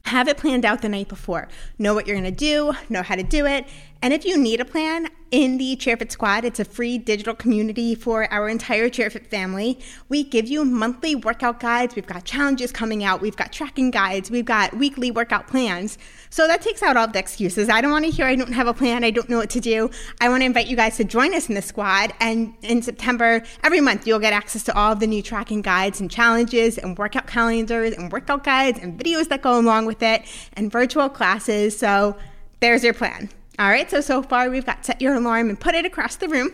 Have 0.04 0.28
it 0.28 0.36
planned 0.36 0.64
out 0.64 0.82
the 0.82 0.88
night 0.88 1.08
before. 1.08 1.48
Know 1.78 1.92
what 1.92 2.06
you're 2.06 2.16
going 2.16 2.32
to 2.32 2.36
do, 2.36 2.74
know 2.88 3.02
how 3.02 3.16
to 3.16 3.24
do 3.24 3.44
it. 3.44 3.66
And 4.02 4.12
if 4.12 4.24
you 4.24 4.36
need 4.36 4.60
a 4.60 4.64
plan, 4.64 5.08
in 5.32 5.58
the 5.58 5.76
CheerFit 5.76 6.12
Squad, 6.12 6.44
it's 6.44 6.60
a 6.60 6.64
free 6.64 6.98
digital 6.98 7.34
community 7.34 7.96
for 7.96 8.32
our 8.32 8.48
entire 8.48 8.88
CheerFit 8.88 9.26
family. 9.26 9.80
We 10.08 10.22
give 10.22 10.46
you 10.46 10.64
monthly 10.64 11.16
workout 11.16 11.58
guides. 11.58 11.96
We've 11.96 12.06
got 12.06 12.24
challenges 12.24 12.70
coming 12.70 13.02
out. 13.02 13.20
We've 13.20 13.36
got 13.36 13.52
tracking 13.52 13.90
guides. 13.90 14.30
We've 14.30 14.44
got 14.44 14.76
weekly 14.76 15.10
workout 15.10 15.48
plans. 15.48 15.98
So 16.30 16.46
that 16.46 16.62
takes 16.62 16.82
out 16.82 16.96
all 16.96 17.08
the 17.08 17.18
excuses. 17.18 17.68
I 17.68 17.80
don't 17.80 17.90
want 17.90 18.04
to 18.04 18.10
hear 18.10 18.26
I 18.26 18.36
don't 18.36 18.52
have 18.52 18.68
a 18.68 18.74
plan. 18.74 19.02
I 19.02 19.10
don't 19.10 19.28
know 19.28 19.38
what 19.38 19.50
to 19.50 19.60
do. 19.60 19.90
I 20.20 20.28
want 20.28 20.42
to 20.42 20.46
invite 20.46 20.68
you 20.68 20.76
guys 20.76 20.96
to 20.98 21.04
join 21.04 21.34
us 21.34 21.48
in 21.48 21.56
the 21.56 21.62
squad. 21.62 22.12
And 22.20 22.54
in 22.62 22.82
September, 22.82 23.42
every 23.64 23.80
month, 23.80 24.06
you'll 24.06 24.20
get 24.20 24.32
access 24.32 24.62
to 24.64 24.76
all 24.76 24.92
of 24.92 25.00
the 25.00 25.08
new 25.08 25.22
tracking 25.22 25.60
guides 25.60 26.00
and 26.00 26.08
challenges 26.08 26.78
and 26.78 26.96
workout 26.96 27.26
calendars 27.26 27.94
and 27.94 28.12
workout 28.12 28.44
guides 28.44 28.78
and 28.80 28.98
videos 28.98 29.28
that 29.28 29.42
go 29.42 29.58
along 29.58 29.86
with 29.86 30.02
it 30.02 30.22
and 30.52 30.70
virtual 30.70 31.08
classes. 31.08 31.76
So 31.76 32.16
there's 32.60 32.84
your 32.84 32.94
plan. 32.94 33.28
All 33.58 33.70
right, 33.70 33.90
so 33.90 34.02
so 34.02 34.22
far 34.22 34.50
we've 34.50 34.66
got 34.66 34.84
set 34.84 35.00
your 35.00 35.14
alarm 35.14 35.48
and 35.48 35.58
put 35.58 35.74
it 35.74 35.86
across 35.86 36.16
the 36.16 36.28
room. 36.28 36.52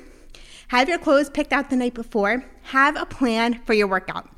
Have 0.68 0.88
your 0.88 0.98
clothes 0.98 1.28
picked 1.28 1.52
out 1.52 1.68
the 1.68 1.76
night 1.76 1.94
before. 1.94 2.44
Have 2.64 2.96
a 2.96 3.04
plan 3.04 3.60
for 3.64 3.74
your 3.74 3.88
workout. 3.88 4.28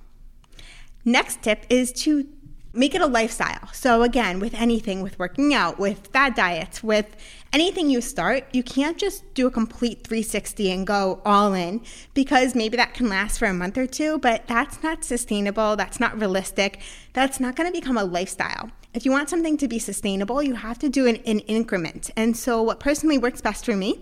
Next 1.04 1.42
tip 1.42 1.66
is 1.68 1.92
to 1.92 2.26
make 2.72 2.94
it 2.94 3.02
a 3.02 3.06
lifestyle. 3.06 3.68
So, 3.72 4.02
again, 4.02 4.40
with 4.40 4.54
anything, 4.54 5.02
with 5.02 5.18
working 5.18 5.52
out, 5.52 5.78
with 5.78 6.08
fad 6.08 6.34
diets, 6.34 6.82
with 6.82 7.14
anything 7.52 7.90
you 7.90 8.00
start, 8.00 8.46
you 8.54 8.62
can't 8.62 8.96
just 8.96 9.34
do 9.34 9.46
a 9.46 9.50
complete 9.50 10.02
360 10.06 10.70
and 10.70 10.86
go 10.86 11.20
all 11.24 11.52
in 11.52 11.82
because 12.14 12.54
maybe 12.54 12.78
that 12.78 12.94
can 12.94 13.10
last 13.10 13.38
for 13.38 13.46
a 13.46 13.54
month 13.54 13.76
or 13.76 13.86
two, 13.86 14.18
but 14.18 14.46
that's 14.46 14.82
not 14.82 15.04
sustainable. 15.04 15.76
That's 15.76 16.00
not 16.00 16.18
realistic. 16.18 16.80
That's 17.12 17.38
not 17.38 17.56
going 17.56 17.70
to 17.70 17.78
become 17.78 17.98
a 17.98 18.04
lifestyle 18.04 18.70
if 18.94 19.04
you 19.04 19.10
want 19.10 19.28
something 19.28 19.56
to 19.58 19.68
be 19.68 19.78
sustainable, 19.78 20.42
you 20.42 20.54
have 20.54 20.78
to 20.78 20.88
do 20.88 21.06
it 21.06 21.20
in 21.24 21.40
increment. 21.40 22.10
And 22.16 22.36
so, 22.36 22.62
what 22.62 22.78
personally 22.80 23.18
works 23.18 23.40
best 23.40 23.64
for 23.64 23.76
me 23.76 24.00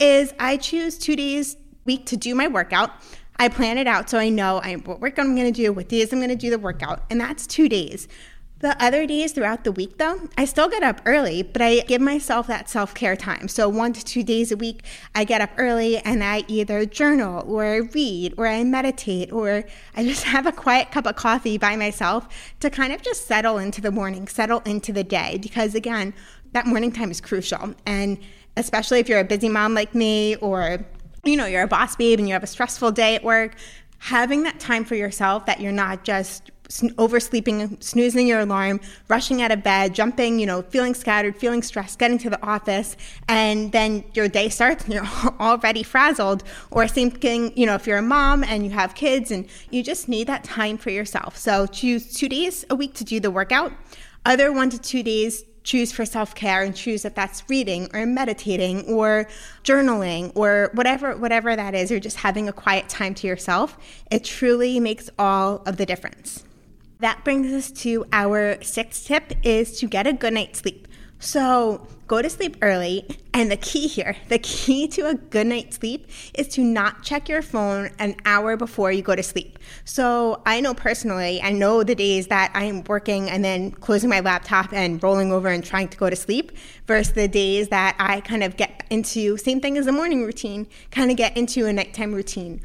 is 0.00 0.34
I 0.38 0.56
choose 0.56 0.98
two 0.98 1.14
days 1.14 1.54
a 1.54 1.58
week 1.86 2.06
to 2.06 2.16
do 2.16 2.34
my 2.34 2.48
workout. 2.48 2.90
I 3.38 3.48
plan 3.48 3.78
it 3.78 3.86
out 3.86 4.10
so 4.10 4.18
I 4.18 4.28
know 4.28 4.60
I, 4.62 4.74
what 4.74 5.00
work 5.00 5.18
I'm 5.18 5.34
going 5.34 5.52
to 5.52 5.62
do, 5.62 5.72
what 5.72 5.88
days 5.88 6.12
I'm 6.12 6.18
going 6.18 6.28
to 6.28 6.36
do 6.36 6.50
the 6.50 6.58
workout, 6.58 7.04
and 7.08 7.20
that's 7.20 7.46
two 7.46 7.68
days. 7.68 8.08
The 8.62 8.80
other 8.80 9.06
days 9.06 9.32
throughout 9.32 9.64
the 9.64 9.72
week, 9.72 9.98
though, 9.98 10.28
I 10.38 10.44
still 10.44 10.68
get 10.68 10.84
up 10.84 11.00
early, 11.04 11.42
but 11.42 11.60
I 11.60 11.80
give 11.80 12.00
myself 12.00 12.46
that 12.46 12.70
self 12.70 12.94
care 12.94 13.16
time. 13.16 13.48
So, 13.48 13.68
one 13.68 13.92
to 13.92 14.04
two 14.04 14.22
days 14.22 14.52
a 14.52 14.56
week, 14.56 14.84
I 15.16 15.24
get 15.24 15.40
up 15.40 15.50
early 15.56 15.98
and 15.98 16.22
I 16.22 16.44
either 16.46 16.86
journal 16.86 17.42
or 17.44 17.64
I 17.64 17.76
read 17.78 18.34
or 18.36 18.46
I 18.46 18.62
meditate 18.62 19.32
or 19.32 19.64
I 19.96 20.04
just 20.04 20.22
have 20.34 20.46
a 20.46 20.52
quiet 20.52 20.92
cup 20.92 21.06
of 21.06 21.16
coffee 21.16 21.58
by 21.58 21.74
myself 21.74 22.28
to 22.60 22.70
kind 22.70 22.92
of 22.92 23.02
just 23.02 23.26
settle 23.26 23.58
into 23.58 23.80
the 23.80 23.90
morning, 23.90 24.28
settle 24.28 24.60
into 24.60 24.92
the 24.92 25.02
day. 25.02 25.38
Because, 25.42 25.74
again, 25.74 26.14
that 26.52 26.64
morning 26.64 26.92
time 26.92 27.10
is 27.10 27.20
crucial. 27.20 27.74
And 27.84 28.16
especially 28.56 29.00
if 29.00 29.08
you're 29.08 29.18
a 29.18 29.24
busy 29.24 29.48
mom 29.48 29.74
like 29.74 29.92
me 29.92 30.36
or 30.36 30.86
you 31.24 31.36
know, 31.36 31.46
you're 31.46 31.62
a 31.62 31.68
boss 31.68 31.96
babe 31.96 32.20
and 32.20 32.28
you 32.28 32.32
have 32.34 32.44
a 32.44 32.48
stressful 32.48 32.92
day 32.92 33.16
at 33.16 33.24
work, 33.24 33.56
having 33.98 34.44
that 34.44 34.60
time 34.60 34.84
for 34.84 34.94
yourself 34.94 35.46
that 35.46 35.60
you're 35.60 35.72
not 35.72 36.04
just 36.04 36.50
oversleeping, 36.80 37.82
snoozing 37.82 38.26
your 38.26 38.40
alarm, 38.40 38.80
rushing 39.08 39.42
out 39.42 39.50
of 39.50 39.62
bed, 39.62 39.94
jumping, 39.94 40.38
you 40.38 40.46
know, 40.46 40.62
feeling 40.62 40.94
scattered, 40.94 41.36
feeling 41.36 41.62
stressed, 41.62 41.98
getting 41.98 42.18
to 42.18 42.30
the 42.30 42.42
office, 42.44 42.96
and 43.28 43.72
then 43.72 44.04
your 44.14 44.28
day 44.28 44.48
starts 44.48 44.84
and 44.84 44.94
you're 44.94 45.06
already 45.40 45.82
frazzled. 45.82 46.44
Or 46.70 46.88
same 46.88 47.10
thing, 47.10 47.52
you 47.56 47.66
know, 47.66 47.74
if 47.74 47.86
you're 47.86 47.98
a 47.98 48.02
mom 48.02 48.42
and 48.44 48.64
you 48.64 48.70
have 48.70 48.94
kids 48.94 49.30
and 49.30 49.46
you 49.70 49.82
just 49.82 50.08
need 50.08 50.26
that 50.26 50.44
time 50.44 50.78
for 50.78 50.90
yourself. 50.90 51.36
So 51.36 51.66
choose 51.66 52.14
two 52.14 52.28
days 52.28 52.64
a 52.70 52.74
week 52.74 52.94
to 52.94 53.04
do 53.04 53.20
the 53.20 53.30
workout. 53.30 53.72
Other 54.24 54.52
one 54.52 54.70
to 54.70 54.78
two 54.78 55.02
days 55.02 55.44
choose 55.64 55.92
for 55.92 56.04
self 56.04 56.34
care 56.34 56.62
and 56.62 56.74
choose 56.74 57.04
if 57.04 57.14
that's 57.14 57.44
reading 57.48 57.88
or 57.94 58.04
meditating 58.06 58.84
or 58.86 59.28
journaling 59.64 60.32
or 60.34 60.70
whatever 60.74 61.16
whatever 61.16 61.54
that 61.54 61.74
is, 61.74 61.92
or 61.92 62.00
just 62.00 62.16
having 62.18 62.48
a 62.48 62.52
quiet 62.52 62.88
time 62.88 63.14
to 63.14 63.26
yourself. 63.26 63.78
It 64.10 64.24
truly 64.24 64.80
makes 64.80 65.10
all 65.18 65.62
of 65.66 65.76
the 65.76 65.86
difference. 65.86 66.44
That 67.02 67.24
brings 67.24 67.52
us 67.52 67.72
to 67.82 68.06
our 68.12 68.62
sixth 68.62 69.08
tip 69.08 69.32
is 69.42 69.76
to 69.80 69.88
get 69.88 70.06
a 70.06 70.12
good 70.12 70.34
night's 70.34 70.60
sleep. 70.60 70.86
So 71.18 71.88
go 72.06 72.22
to 72.22 72.30
sleep 72.30 72.58
early. 72.62 73.18
And 73.34 73.50
the 73.50 73.56
key 73.56 73.88
here, 73.88 74.16
the 74.28 74.38
key 74.38 74.86
to 74.88 75.08
a 75.08 75.14
good 75.14 75.48
night's 75.48 75.78
sleep 75.78 76.06
is 76.34 76.46
to 76.48 76.62
not 76.62 77.02
check 77.02 77.28
your 77.28 77.42
phone 77.42 77.90
an 77.98 78.14
hour 78.24 78.56
before 78.56 78.92
you 78.92 79.02
go 79.02 79.16
to 79.16 79.22
sleep. 79.22 79.58
So 79.84 80.42
I 80.46 80.60
know 80.60 80.74
personally, 80.74 81.42
I 81.42 81.50
know 81.50 81.82
the 81.82 81.96
days 81.96 82.28
that 82.28 82.52
I'm 82.54 82.84
working 82.84 83.28
and 83.28 83.44
then 83.44 83.72
closing 83.72 84.08
my 84.08 84.20
laptop 84.20 84.72
and 84.72 85.02
rolling 85.02 85.32
over 85.32 85.48
and 85.48 85.64
trying 85.64 85.88
to 85.88 85.98
go 85.98 86.08
to 86.08 86.14
sleep 86.14 86.52
versus 86.86 87.14
the 87.14 87.26
days 87.26 87.70
that 87.70 87.96
I 87.98 88.20
kind 88.20 88.44
of 88.44 88.56
get 88.56 88.84
into, 88.90 89.36
same 89.38 89.60
thing 89.60 89.76
as 89.76 89.86
the 89.86 89.92
morning 89.92 90.22
routine, 90.22 90.68
kind 90.92 91.10
of 91.10 91.16
get 91.16 91.36
into 91.36 91.66
a 91.66 91.72
nighttime 91.72 92.14
routine 92.14 92.60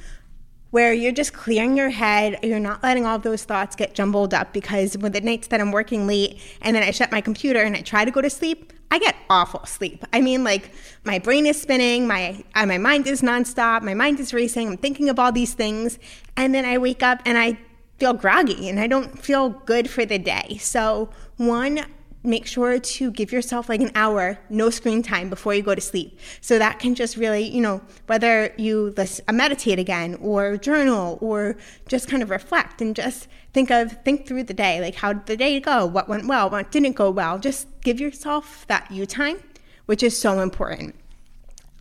where 0.71 0.93
you're 0.93 1.11
just 1.11 1.33
clearing 1.33 1.77
your 1.77 1.89
head. 1.89 2.39
You're 2.43 2.59
not 2.59 2.83
letting 2.83 3.05
all 3.05 3.19
those 3.19 3.43
thoughts 3.43 3.75
get 3.75 3.93
jumbled 3.93 4.33
up 4.33 4.53
because 4.53 4.97
with 4.97 5.13
the 5.13 5.21
nights 5.21 5.47
that 5.47 5.61
I'm 5.61 5.71
working 5.71 6.07
late 6.07 6.39
and 6.61 6.75
then 6.75 6.83
I 6.83 6.91
shut 6.91 7.11
my 7.11 7.21
computer 7.21 7.61
and 7.61 7.75
I 7.75 7.81
try 7.81 8.05
to 8.05 8.11
go 8.11 8.21
to 8.21 8.29
sleep, 8.29 8.73
I 8.89 8.99
get 8.99 9.15
awful 9.29 9.65
sleep. 9.65 10.05
I 10.13 10.21
mean, 10.21 10.43
like 10.43 10.71
my 11.03 11.19
brain 11.19 11.45
is 11.45 11.61
spinning, 11.61 12.07
my 12.07 12.43
uh, 12.55 12.65
my 12.65 12.77
mind 12.77 13.07
is 13.07 13.21
nonstop, 13.21 13.81
my 13.81 13.93
mind 13.93 14.19
is 14.19 14.33
racing. 14.33 14.67
I'm 14.69 14.77
thinking 14.77 15.09
of 15.09 15.19
all 15.19 15.31
these 15.31 15.53
things, 15.53 15.99
and 16.37 16.55
then 16.55 16.63
I 16.65 16.77
wake 16.77 17.03
up 17.03 17.21
and 17.25 17.37
I 17.37 17.59
feel 17.97 18.13
groggy 18.13 18.69
and 18.69 18.79
I 18.79 18.87
don't 18.87 19.19
feel 19.19 19.49
good 19.49 19.89
for 19.89 20.05
the 20.05 20.19
day. 20.19 20.57
So 20.61 21.09
one, 21.37 21.85
make 22.27 22.45
sure 22.45 22.79
to 22.79 23.11
give 23.11 23.31
yourself 23.31 23.69
like 23.69 23.81
an 23.81 23.91
hour 23.95 24.37
no 24.49 24.69
screen 24.69 25.01
time 25.01 25.29
before 25.29 25.53
you 25.53 25.61
go 25.61 25.73
to 25.73 25.81
sleep. 25.81 26.19
So 26.41 26.59
that 26.59 26.79
can 26.79 26.93
just 26.93 27.17
really 27.17 27.43
you 27.43 27.61
know 27.61 27.81
whether 28.05 28.53
you 28.57 28.93
listen, 28.95 29.25
uh, 29.27 29.33
meditate 29.33 29.79
again 29.79 30.15
or 30.21 30.57
journal 30.57 31.17
or 31.21 31.57
just 31.87 32.07
kind 32.07 32.21
of 32.21 32.29
reflect 32.29 32.81
and 32.81 32.95
just 32.95 33.27
think 33.53 33.71
of 33.71 34.03
think 34.03 34.27
through 34.27 34.43
the 34.43 34.53
day. 34.53 34.79
Like 34.81 34.95
how 34.95 35.13
did 35.13 35.25
the 35.25 35.37
day 35.37 35.59
go? 35.59 35.85
What 35.85 36.07
went 36.07 36.27
well? 36.27 36.49
What 36.49 36.71
didn't 36.71 36.93
go 36.93 37.09
well? 37.09 37.39
Just 37.39 37.67
give 37.81 37.99
yourself 37.99 38.65
that 38.67 38.91
you 38.91 39.05
time 39.05 39.39
which 39.87 40.03
is 40.03 40.17
so 40.17 40.41
important. 40.41 40.93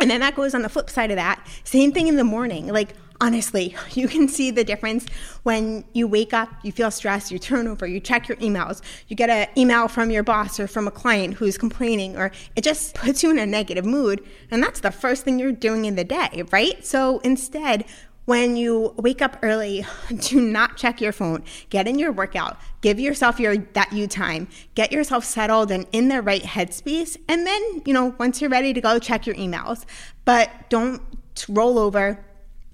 And 0.01 0.11
then 0.11 0.21
that 0.21 0.35
goes 0.35 0.55
on 0.55 0.63
the 0.63 0.69
flip 0.69 0.89
side 0.89 1.11
of 1.11 1.17
that. 1.17 1.47
Same 1.65 1.93
thing 1.93 2.09
in 2.09 2.17
the 2.17 2.25
morning. 2.25 2.69
Like 2.69 2.95
honestly, 3.21 3.77
you 3.93 4.09
can 4.09 4.29
see 4.29 4.51
the 4.51 4.65
difference 4.65 5.07
when 5.43 5.85
you 5.93 6.07
wake 6.07 6.33
up, 6.33 6.49
you 6.63 6.73
feel 6.73 6.91
stressed, 6.91 7.31
you 7.31 7.39
turn 7.39 7.67
over, 7.67 7.87
you 7.87 8.01
check 8.01 8.29
your 8.29 8.37
emails, 8.39 8.83
you 9.09 9.17
get 9.17 9.31
an 9.31 9.49
email 9.57 9.89
from 9.89 10.11
your 10.11 10.23
boss 10.23 10.59
or 10.59 10.67
from 10.67 10.87
a 10.87 10.91
client 10.91 11.35
who's 11.35 11.59
complaining, 11.59 12.17
or 12.17 12.31
it 12.55 12.63
just 12.63 12.95
puts 13.07 13.23
you 13.23 13.31
in 13.31 13.39
a 13.39 13.47
negative 13.47 13.85
mood. 13.85 14.25
And 14.51 14.63
that's 14.63 14.81
the 14.81 14.91
first 14.91 15.25
thing 15.25 15.39
you're 15.39 15.53
doing 15.53 15.85
in 15.85 15.97
the 15.97 16.05
day, 16.05 16.45
right? 16.51 16.85
So 16.85 17.19
instead, 17.21 17.85
when 18.27 18.57
you 18.57 18.93
wake 18.97 19.23
up 19.23 19.39
early, 19.43 19.87
do 20.19 20.41
not 20.41 20.77
check 20.77 21.01
your 21.01 21.13
phone. 21.13 21.45
Get 21.71 21.87
in 21.87 21.99
your 21.99 22.13
workout. 22.13 22.59
Give 22.81 22.99
yourself 23.01 23.39
your 23.41 23.57
that 23.57 23.93
you 23.93 24.07
time. 24.09 24.49
Get 24.75 24.93
yourself 24.93 25.25
settled 25.25 25.71
and 25.71 25.87
in 25.93 26.09
the 26.09 26.21
right 26.21 26.43
headspace. 26.43 27.17
And 27.29 27.47
then, 27.47 27.83
you 27.85 27.95
know, 27.95 28.15
once 28.19 28.41
you're 28.41 28.51
ready 28.51 28.75
to 28.75 28.81
go, 28.81 28.99
check 28.99 29.27
your 29.27 29.37
emails. 29.37 29.85
But 30.25 30.51
don't 30.71 31.01
roll 31.49 31.79
over 31.79 32.26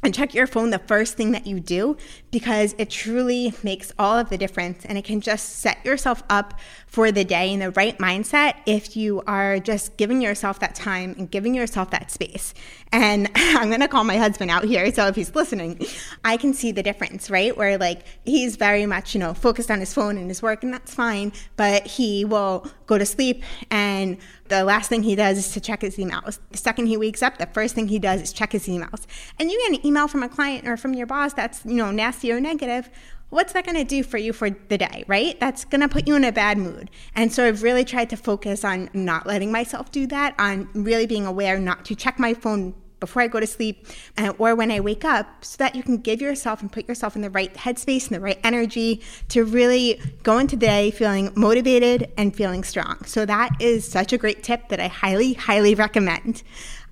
and 0.03 0.15
check 0.15 0.35
your 0.35 0.47
phone 0.47 0.71
the 0.71 0.79
first 0.81 1.17
thing 1.17 1.33
that 1.33 1.47
you 1.47 1.61
do 1.61 1.97
because 2.31 2.75
it 2.79 2.91
truly 2.91 3.55
makes 3.63 3.93
all 3.99 4.19
of 4.19 4.31
the 4.31 4.39
difference 4.39 4.85
and 4.85 4.99
it 4.99 5.05
can 5.05 5.21
just 5.21 5.61
set 5.61 5.85
yourself 5.85 6.23
up 6.29 6.59
for 6.87 7.13
the 7.13 7.25
day 7.25 7.53
in 7.53 7.61
the 7.61 7.71
right 7.71 7.97
mindset 7.99 8.55
if 8.67 8.97
you 8.97 9.23
are 9.27 9.59
just 9.61 9.97
giving 9.97 10.21
yourself 10.21 10.59
that 10.59 10.75
time 10.75 11.15
and 11.19 11.31
giving 11.31 11.55
yourself 11.55 11.91
that 11.91 12.11
space. 12.11 12.53
And 12.91 13.31
I'm 13.35 13.69
going 13.69 13.81
to 13.81 13.89
call 13.89 14.05
my 14.05 14.17
husband 14.17 14.51
out 14.51 14.65
here 14.65 14.93
so 14.93 15.07
if 15.07 15.17
he's 15.17 15.35
listening, 15.35 15.81
I 16.25 16.37
can 16.37 16.53
see 16.53 16.73
the 16.73 16.83
difference, 16.83 17.31
right? 17.31 17.57
Where 17.57 17.79
like 17.79 18.03
he's 18.25 18.57
very 18.57 18.87
much, 18.87 19.15
you 19.15 19.21
know, 19.21 19.35
focused 19.35 19.71
on 19.71 19.81
his 19.81 19.95
phone 19.95 20.19
and 20.19 20.29
his 20.29 20.43
work 20.43 20.65
and 20.65 20.75
that's 20.75 20.95
fine, 20.95 21.33
but 21.57 21.87
he 21.87 22.25
will 22.25 22.67
go 22.93 22.99
to 22.99 23.07
sleep 23.07 23.43
and 23.71 24.19
the 24.49 24.65
last 24.65 24.89
thing 24.89 25.03
he 25.03 25.17
does 25.17 25.39
is 25.39 25.53
to 25.53 25.61
check 25.61 25.81
his 25.81 25.97
emails. 25.97 26.39
The 26.51 26.59
second 26.59 26.87
he 26.87 26.97
wakes 26.97 27.23
up, 27.23 27.39
the 27.39 27.47
first 27.47 27.75
thing 27.75 27.89
he 27.89 27.99
does 27.99 28.21
is 28.21 28.33
check 28.33 28.53
his 28.53 28.67
emails. 28.67 29.07
And 29.39 29.51
you 29.51 29.59
get 29.59 29.81
an 29.81 29.87
email 29.87 30.09
from 30.09 30.23
a 30.23 30.29
client 30.29 30.69
or 30.69 30.77
from 30.77 30.93
your 30.95 31.07
boss 31.07 31.33
that's, 31.33 31.65
you 31.65 31.75
know, 31.75 31.91
nasty 31.91 32.31
or 32.33 32.41
negative, 32.41 32.91
what's 33.31 33.55
that 33.55 33.65
going 33.65 33.79
to 33.79 33.85
do 33.85 34.03
for 34.03 34.19
you 34.19 34.33
for 34.33 34.51
the 34.51 34.77
day, 34.77 35.05
right? 35.07 35.41
That's 35.41 35.65
going 35.65 35.81
to 35.81 35.89
put 35.89 36.07
you 36.07 36.15
in 36.17 36.25
a 36.25 36.33
bad 36.33 36.59
mood. 36.59 36.91
And 37.15 37.33
so 37.33 37.47
I've 37.47 37.63
really 37.63 37.85
tried 37.85 38.11
to 38.11 38.17
focus 38.17 38.63
on 38.63 38.91
not 38.93 39.27
letting 39.27 39.51
myself 39.51 39.91
do 39.91 40.07
that, 40.09 40.35
on 40.39 40.69
really 40.75 41.07
being 41.07 41.25
aware 41.25 41.59
not 41.59 41.87
to 41.87 41.95
check 41.95 42.19
my 42.19 42.35
phone 42.35 42.75
before 43.03 43.21
I 43.21 43.27
go 43.27 43.41
to 43.41 43.49
sleep 43.49 43.89
uh, 44.17 44.33
or 44.39 44.55
when 44.55 44.71
I 44.71 44.79
wake 44.79 45.05
up 45.05 45.45
so 45.45 45.57
that 45.57 45.75
you 45.75 45.83
can 45.83 45.97
give 45.97 46.21
yourself 46.21 46.61
and 46.63 46.71
put 46.71 46.87
yourself 46.87 47.17
in 47.17 47.23
the 47.23 47.31
right 47.31 47.53
headspace 47.53 48.07
and 48.07 48.15
the 48.15 48.21
right 48.21 48.39
energy 48.45 49.03
to 49.31 49.45
really 49.45 50.01
go 50.23 50.39
into 50.39 50.55
the 50.55 50.67
day 50.67 50.93
feeling 50.93 51.33
motivated 51.35 52.13
and 52.17 52.33
feeling 52.37 52.63
strong. 52.63 53.05
So 53.05 53.27
that 53.27 53.51
is 53.59 53.91
such 53.91 54.13
a 54.13 54.19
great 54.19 54.45
tip 54.45 54.69
that 54.69 54.79
I 54.79 54.87
highly, 54.87 55.33
highly 55.33 55.75
recommend. 55.75 56.45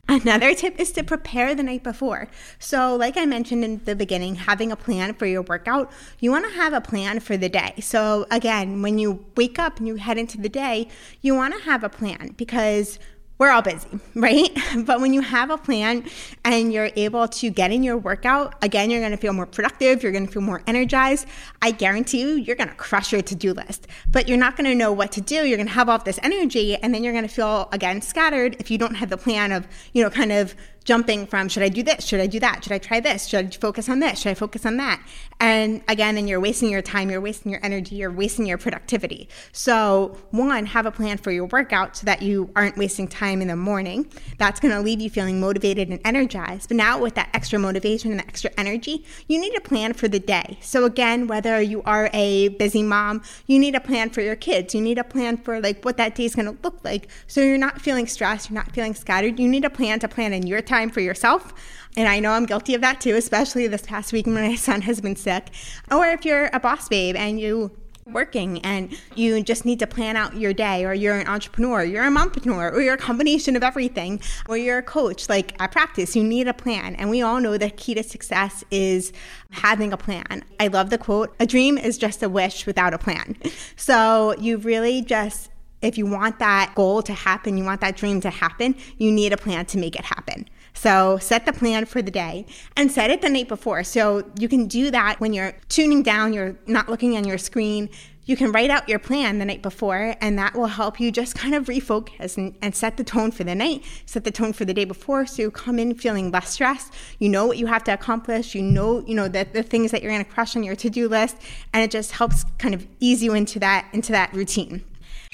Another 0.08 0.52
tip 0.56 0.80
is 0.80 0.90
to 0.92 1.04
prepare 1.04 1.54
the 1.54 1.62
night 1.62 1.84
before. 1.84 2.26
So, 2.58 2.96
like 2.96 3.16
I 3.16 3.26
mentioned 3.26 3.62
in 3.62 3.80
the 3.84 3.94
beginning, 3.94 4.34
having 4.34 4.72
a 4.72 4.76
plan 4.76 5.14
for 5.14 5.26
your 5.26 5.42
workout, 5.42 5.92
you 6.18 6.32
want 6.32 6.46
to 6.46 6.50
have 6.56 6.72
a 6.72 6.80
plan 6.80 7.20
for 7.20 7.36
the 7.36 7.48
day. 7.48 7.74
So, 7.80 8.26
again, 8.28 8.82
when 8.82 8.98
you 8.98 9.24
wake 9.36 9.60
up 9.60 9.78
and 9.78 9.86
you 9.86 9.94
head 9.94 10.18
into 10.18 10.40
the 10.40 10.48
day, 10.48 10.88
you 11.20 11.36
want 11.36 11.54
to 11.54 11.60
have 11.60 11.84
a 11.84 11.88
plan 11.88 12.34
because 12.36 12.98
we're 13.40 13.50
all 13.50 13.62
busy, 13.62 13.88
right? 14.14 14.50
But 14.84 15.00
when 15.00 15.14
you 15.14 15.22
have 15.22 15.48
a 15.50 15.56
plan 15.56 16.04
and 16.44 16.72
you're 16.72 16.90
able 16.94 17.26
to 17.26 17.50
get 17.50 17.72
in 17.72 17.82
your 17.82 17.96
workout, 17.96 18.54
again, 18.62 18.90
you're 18.90 19.00
to 19.12 19.16
feel 19.16 19.32
more 19.32 19.46
productive. 19.46 20.02
You're 20.02 20.12
to 20.26 20.32
feel 20.32 20.42
more 20.42 20.62
energized. 20.66 21.26
I 21.62 21.70
guarantee 21.70 22.20
you, 22.20 22.28
you're 22.34 22.54
to 22.68 22.74
crush 22.74 23.12
your 23.12 23.22
to 23.22 23.34
do 23.34 23.54
list, 23.54 23.86
but 24.12 24.28
you're 24.28 24.38
not 24.38 24.56
to 24.68 24.74
know 24.74 24.92
what 24.92 25.10
to 25.12 25.22
do. 25.22 25.46
You're 25.46 25.56
to 25.68 25.72
have 25.72 25.88
all 25.88 25.96
this 25.98 26.20
energy 26.22 26.76
and 26.76 26.94
then 26.94 27.02
you're 27.02 27.14
to 27.26 27.34
feel 27.34 27.70
again 27.72 28.02
scattered 28.02 28.56
if 28.60 28.70
you 28.70 28.76
don't 28.76 28.94
have 28.94 29.08
the 29.08 29.16
plan 29.16 29.52
of, 29.52 29.66
you 29.94 30.04
know, 30.04 30.10
kind 30.10 30.32
of 30.32 30.54
jumping 30.90 31.24
from 31.24 31.48
should 31.48 31.62
I 31.62 31.68
do 31.68 31.84
this? 31.84 32.04
Should 32.04 32.18
I 32.18 32.26
do 32.26 32.40
that? 32.40 32.64
Should 32.64 32.72
I 32.72 32.78
try 32.78 32.98
this? 32.98 33.28
Should 33.28 33.46
I 33.46 33.48
focus 33.56 33.88
on 33.88 34.00
this? 34.00 34.18
Should 34.18 34.30
I 34.30 34.34
focus 34.34 34.66
on 34.66 34.76
that? 34.78 35.00
And 35.38 35.82
again, 35.86 36.18
and 36.18 36.28
you're 36.28 36.40
wasting 36.40 36.68
your 36.68 36.82
time, 36.82 37.10
you're 37.12 37.20
wasting 37.20 37.52
your 37.52 37.64
energy, 37.64 37.94
you're 37.94 38.10
wasting 38.10 38.44
your 38.44 38.58
productivity. 38.58 39.28
So, 39.52 40.18
one, 40.32 40.66
have 40.66 40.86
a 40.86 40.90
plan 40.90 41.18
for 41.18 41.30
your 41.30 41.44
workout 41.44 41.96
so 41.96 42.06
that 42.06 42.22
you 42.22 42.50
aren't 42.56 42.76
wasting 42.76 43.06
time 43.06 43.40
in 43.40 43.46
the 43.46 43.54
morning. 43.54 44.10
That's 44.36 44.58
going 44.58 44.74
to 44.74 44.80
leave 44.80 45.00
you 45.00 45.08
feeling 45.08 45.38
motivated 45.38 45.90
and 45.90 46.00
energized. 46.04 46.66
But 46.66 46.76
now, 46.76 47.00
with 47.00 47.14
that 47.14 47.30
extra 47.34 47.60
motivation 47.60 48.10
and 48.10 48.20
extra 48.20 48.50
energy, 48.58 49.06
you 49.28 49.40
need 49.40 49.56
a 49.56 49.60
plan 49.60 49.92
for 49.92 50.08
the 50.08 50.18
day. 50.18 50.58
So, 50.60 50.84
again, 50.84 51.28
whether 51.28 51.62
you 51.62 51.82
are 51.84 52.10
a 52.12 52.48
busy 52.48 52.82
mom, 52.82 53.22
you 53.46 53.60
need 53.60 53.76
a 53.76 53.80
plan 53.80 54.10
for 54.10 54.22
your 54.22 54.36
kids. 54.36 54.74
You 54.74 54.80
need 54.80 54.98
a 54.98 55.04
plan 55.04 55.36
for 55.36 55.60
like 55.60 55.84
what 55.84 55.98
that 55.98 56.16
day 56.16 56.24
is 56.24 56.34
going 56.34 56.46
to 56.46 56.58
look 56.64 56.80
like. 56.82 57.08
So, 57.28 57.40
you're 57.40 57.58
not 57.58 57.80
feeling 57.80 58.08
stressed, 58.08 58.50
you're 58.50 58.58
not 58.58 58.72
feeling 58.72 58.94
scattered. 58.94 59.38
You 59.38 59.46
need 59.48 59.64
a 59.64 59.70
plan 59.70 60.00
to 60.00 60.08
plan 60.08 60.32
in 60.32 60.48
your 60.48 60.60
time 60.60 60.79
for 60.88 61.00
yourself. 61.00 61.52
And 61.96 62.08
I 62.08 62.20
know 62.20 62.32
I'm 62.32 62.46
guilty 62.46 62.74
of 62.74 62.80
that 62.80 63.00
too, 63.00 63.16
especially 63.16 63.66
this 63.66 63.82
past 63.82 64.12
week 64.12 64.26
when 64.26 64.36
my 64.36 64.54
son 64.56 64.82
has 64.82 65.00
been 65.00 65.16
sick. 65.16 65.48
Or 65.90 66.06
if 66.06 66.24
you're 66.24 66.48
a 66.52 66.60
boss 66.60 66.88
babe 66.88 67.16
and 67.16 67.40
you 67.40 67.72
working 68.06 68.60
and 68.62 68.96
you 69.14 69.42
just 69.42 69.64
need 69.64 69.78
to 69.78 69.86
plan 69.86 70.16
out 70.16 70.34
your 70.34 70.52
day 70.52 70.84
or 70.84 70.92
you're 70.92 71.16
an 71.16 71.28
entrepreneur 71.28 71.84
you're 71.84 72.04
a 72.04 72.10
mompreneur 72.10 72.72
or 72.72 72.80
you're 72.80 72.94
a 72.94 72.98
combination 72.98 73.54
of 73.54 73.62
everything 73.62 74.20
or 74.48 74.56
you're 74.56 74.78
a 74.78 74.82
coach 74.82 75.28
like 75.28 75.54
at 75.62 75.70
practice 75.70 76.16
you 76.16 76.24
need 76.24 76.48
a 76.48 76.54
plan 76.54 76.96
and 76.96 77.08
we 77.08 77.22
all 77.22 77.40
know 77.40 77.56
the 77.56 77.70
key 77.70 77.94
to 77.94 78.02
success 78.02 78.64
is 78.72 79.12
having 79.50 79.92
a 79.92 79.96
plan 79.96 80.42
i 80.58 80.66
love 80.66 80.90
the 80.90 80.98
quote 80.98 81.32
a 81.38 81.46
dream 81.46 81.78
is 81.78 81.96
just 81.96 82.20
a 82.20 82.28
wish 82.28 82.66
without 82.66 82.92
a 82.92 82.98
plan 82.98 83.36
so 83.76 84.34
you 84.40 84.56
really 84.56 85.02
just 85.02 85.50
if 85.82 85.96
you 85.96 86.06
want 86.06 86.38
that 86.38 86.72
goal 86.74 87.02
to 87.02 87.12
happen, 87.12 87.56
you 87.56 87.64
want 87.64 87.80
that 87.80 87.96
dream 87.96 88.20
to 88.20 88.30
happen, 88.30 88.74
you 88.98 89.10
need 89.10 89.32
a 89.32 89.36
plan 89.36 89.64
to 89.66 89.78
make 89.78 89.96
it 89.96 90.04
happen. 90.04 90.48
So 90.74 91.18
set 91.18 91.46
the 91.46 91.52
plan 91.52 91.84
for 91.86 92.02
the 92.02 92.10
day 92.10 92.46
and 92.76 92.90
set 92.90 93.10
it 93.10 93.20
the 93.20 93.28
night 93.28 93.48
before. 93.48 93.84
So 93.84 94.24
you 94.38 94.48
can 94.48 94.66
do 94.66 94.90
that 94.90 95.20
when 95.20 95.32
you're 95.32 95.54
tuning 95.68 96.02
down, 96.02 96.32
you're 96.32 96.56
not 96.66 96.88
looking 96.88 97.16
on 97.16 97.24
your 97.24 97.38
screen. 97.38 97.88
you 98.26 98.36
can 98.36 98.52
write 98.52 98.70
out 98.70 98.88
your 98.88 99.00
plan 99.00 99.38
the 99.38 99.44
night 99.44 99.60
before, 99.60 100.14
and 100.20 100.38
that 100.38 100.54
will 100.54 100.66
help 100.66 101.00
you 101.00 101.10
just 101.10 101.34
kind 101.34 101.52
of 101.52 101.66
refocus 101.66 102.36
and, 102.36 102.54
and, 102.62 102.76
set 102.76 102.96
the 102.96 103.02
tone 103.02 103.32
for 103.32 103.42
the 103.42 103.56
night, 103.56 103.82
set 104.06 104.22
the 104.22 104.30
tone 104.30 104.52
for 104.52 104.64
the 104.64 104.72
day 104.72 104.84
before. 104.84 105.26
So 105.26 105.42
you 105.42 105.50
come 105.50 105.80
in 105.80 105.94
feeling 105.94 106.30
less 106.30 106.50
stressed. 106.50 106.92
You 107.18 107.28
know 107.28 107.46
what 107.46 107.58
you 107.58 107.66
have 107.66 107.82
to 107.84 107.92
accomplish. 107.92 108.54
You 108.54 108.62
know, 108.62 109.04
you 109.04 109.16
know 109.16 109.26
that 109.26 109.52
the 109.52 109.64
things 109.64 109.90
that 109.90 110.02
you're 110.02 110.12
going 110.12 110.24
to 110.24 110.30
crush 110.30 110.54
on 110.54 110.62
your 110.62 110.76
to-do 110.76 111.08
list, 111.08 111.38
and 111.72 111.82
it 111.82 111.90
just 111.90 112.12
helps 112.12 112.44
kind 112.58 112.72
of 112.72 112.86
ease 113.00 113.20
you 113.20 113.34
into 113.34 113.58
that 113.58 113.88
into 113.92 114.12
that 114.12 114.32
routine. 114.32 114.84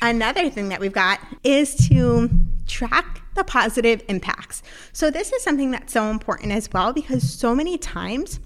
Another 0.00 0.48
thing 0.48 0.68
that 0.70 0.80
we've 0.80 0.92
got 0.92 1.20
is 1.42 1.74
to 1.88 2.30
track 2.66 3.22
the 3.34 3.44
positive 3.44 4.02
impacts. 4.08 4.62
So 4.92 5.10
this 5.10 5.32
is 5.32 5.42
something 5.42 5.70
that's 5.70 5.92
so 5.92 6.10
important 6.10 6.52
as 6.52 6.70
well 6.72 6.92
because 6.92 7.28
so 7.28 7.54
many 7.54 7.78
times 7.78 8.40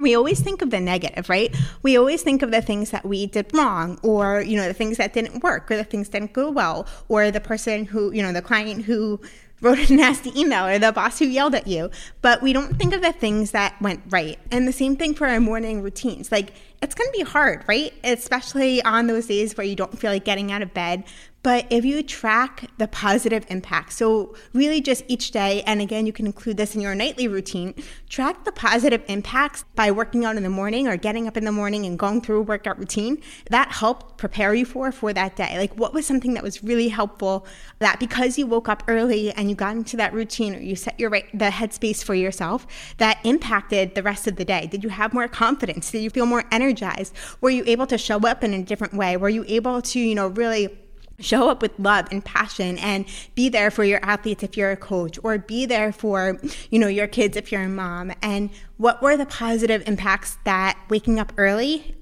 we 0.00 0.14
always 0.14 0.40
think 0.40 0.60
of 0.60 0.70
the 0.70 0.80
negative, 0.80 1.28
right? 1.28 1.54
We 1.82 1.96
always 1.96 2.22
think 2.22 2.42
of 2.42 2.50
the 2.50 2.60
things 2.60 2.90
that 2.90 3.06
we 3.06 3.26
did 3.26 3.54
wrong 3.54 3.98
or, 4.02 4.40
you 4.40 4.56
know, 4.56 4.66
the 4.66 4.74
things 4.74 4.96
that 4.96 5.12
didn't 5.12 5.42
work 5.42 5.70
or 5.70 5.76
the 5.76 5.84
things 5.84 6.08
didn't 6.08 6.32
go 6.32 6.50
well 6.50 6.86
or 7.08 7.30
the 7.30 7.40
person 7.40 7.84
who, 7.86 8.12
you 8.12 8.22
know, 8.22 8.32
the 8.32 8.42
client 8.42 8.84
who 8.84 9.20
wrote 9.60 9.78
a 9.90 9.92
nasty 9.94 10.38
email 10.38 10.66
or 10.66 10.78
the 10.78 10.92
boss 10.92 11.18
who 11.18 11.26
yelled 11.26 11.54
at 11.54 11.66
you. 11.66 11.90
But 12.22 12.42
we 12.42 12.52
don't 12.52 12.76
think 12.76 12.92
of 12.92 13.02
the 13.02 13.12
things 13.12 13.52
that 13.52 13.80
went 13.80 14.02
right. 14.10 14.38
And 14.50 14.66
the 14.66 14.72
same 14.72 14.96
thing 14.96 15.14
for 15.14 15.26
our 15.26 15.40
morning 15.40 15.80
routines. 15.80 16.32
Like 16.32 16.52
it's 16.82 16.94
going 16.94 17.08
to 17.08 17.18
be 17.18 17.24
hard, 17.24 17.64
right? 17.68 17.92
Especially 18.02 18.82
on 18.82 19.06
those 19.06 19.26
days 19.26 19.56
where 19.56 19.66
you 19.66 19.76
don't 19.76 19.98
feel 19.98 20.10
like 20.10 20.24
getting 20.24 20.50
out 20.50 20.62
of 20.62 20.74
bed. 20.74 21.04
But 21.44 21.66
if 21.68 21.84
you 21.84 22.02
track 22.02 22.70
the 22.78 22.88
positive 22.88 23.44
impact, 23.50 23.92
so 23.92 24.34
really 24.54 24.80
just 24.80 25.04
each 25.08 25.30
day, 25.30 25.62
and 25.66 25.82
again, 25.82 26.06
you 26.06 26.12
can 26.12 26.24
include 26.24 26.56
this 26.56 26.74
in 26.74 26.80
your 26.80 26.94
nightly 26.94 27.28
routine, 27.28 27.74
track 28.08 28.44
the 28.44 28.50
positive 28.50 29.02
impacts 29.08 29.66
by 29.74 29.90
working 29.90 30.24
out 30.24 30.38
in 30.38 30.42
the 30.42 30.48
morning 30.48 30.88
or 30.88 30.96
getting 30.96 31.28
up 31.28 31.36
in 31.36 31.44
the 31.44 31.52
morning 31.52 31.84
and 31.84 31.98
going 31.98 32.22
through 32.22 32.38
a 32.38 32.42
workout 32.42 32.78
routine. 32.78 33.20
That 33.50 33.72
helped 33.72 34.16
prepare 34.16 34.54
you 34.54 34.64
for 34.64 34.90
for 34.90 35.12
that 35.12 35.36
day. 35.36 35.58
Like 35.58 35.74
what 35.74 35.92
was 35.92 36.06
something 36.06 36.32
that 36.32 36.42
was 36.42 36.64
really 36.64 36.88
helpful 36.88 37.46
that 37.78 38.00
because 38.00 38.38
you 38.38 38.46
woke 38.46 38.70
up 38.70 38.82
early 38.88 39.30
and 39.32 39.50
you 39.50 39.54
got 39.54 39.76
into 39.76 39.98
that 39.98 40.14
routine 40.14 40.54
or 40.54 40.60
you 40.60 40.74
set 40.74 40.98
your 40.98 41.10
right, 41.10 41.26
the 41.38 41.50
headspace 41.50 42.02
for 42.02 42.14
yourself 42.14 42.66
that 42.96 43.18
impacted 43.22 43.94
the 43.94 44.02
rest 44.02 44.26
of 44.26 44.36
the 44.36 44.46
day? 44.46 44.66
Did 44.66 44.82
you 44.82 44.88
have 44.88 45.12
more 45.12 45.28
confidence? 45.28 45.90
Did 45.90 46.04
you 46.04 46.08
feel 46.08 46.24
more 46.24 46.44
energized? 46.50 47.14
Were 47.42 47.50
you 47.50 47.64
able 47.66 47.86
to 47.88 47.98
show 47.98 48.18
up 48.20 48.42
in 48.42 48.54
a 48.54 48.62
different 48.62 48.94
way? 48.94 49.18
Were 49.18 49.28
you 49.28 49.44
able 49.46 49.82
to, 49.82 50.00
you 50.00 50.14
know, 50.14 50.28
really 50.28 50.70
show 51.20 51.48
up 51.48 51.62
with 51.62 51.72
love 51.78 52.08
and 52.10 52.24
passion 52.24 52.78
and 52.78 53.06
be 53.34 53.48
there 53.48 53.70
for 53.70 53.84
your 53.84 54.00
athletes 54.04 54.42
if 54.42 54.56
you're 54.56 54.72
a 54.72 54.76
coach 54.76 55.18
or 55.22 55.38
be 55.38 55.66
there 55.66 55.92
for 55.92 56.38
you 56.70 56.78
know 56.78 56.88
your 56.88 57.06
kids 57.06 57.36
if 57.36 57.52
you're 57.52 57.62
a 57.62 57.68
mom. 57.68 58.12
And 58.22 58.50
what 58.76 59.02
were 59.02 59.16
the 59.16 59.26
positive 59.26 59.86
impacts 59.86 60.38
that 60.44 60.78
waking 60.88 61.18
up 61.18 61.32
early 61.36 61.94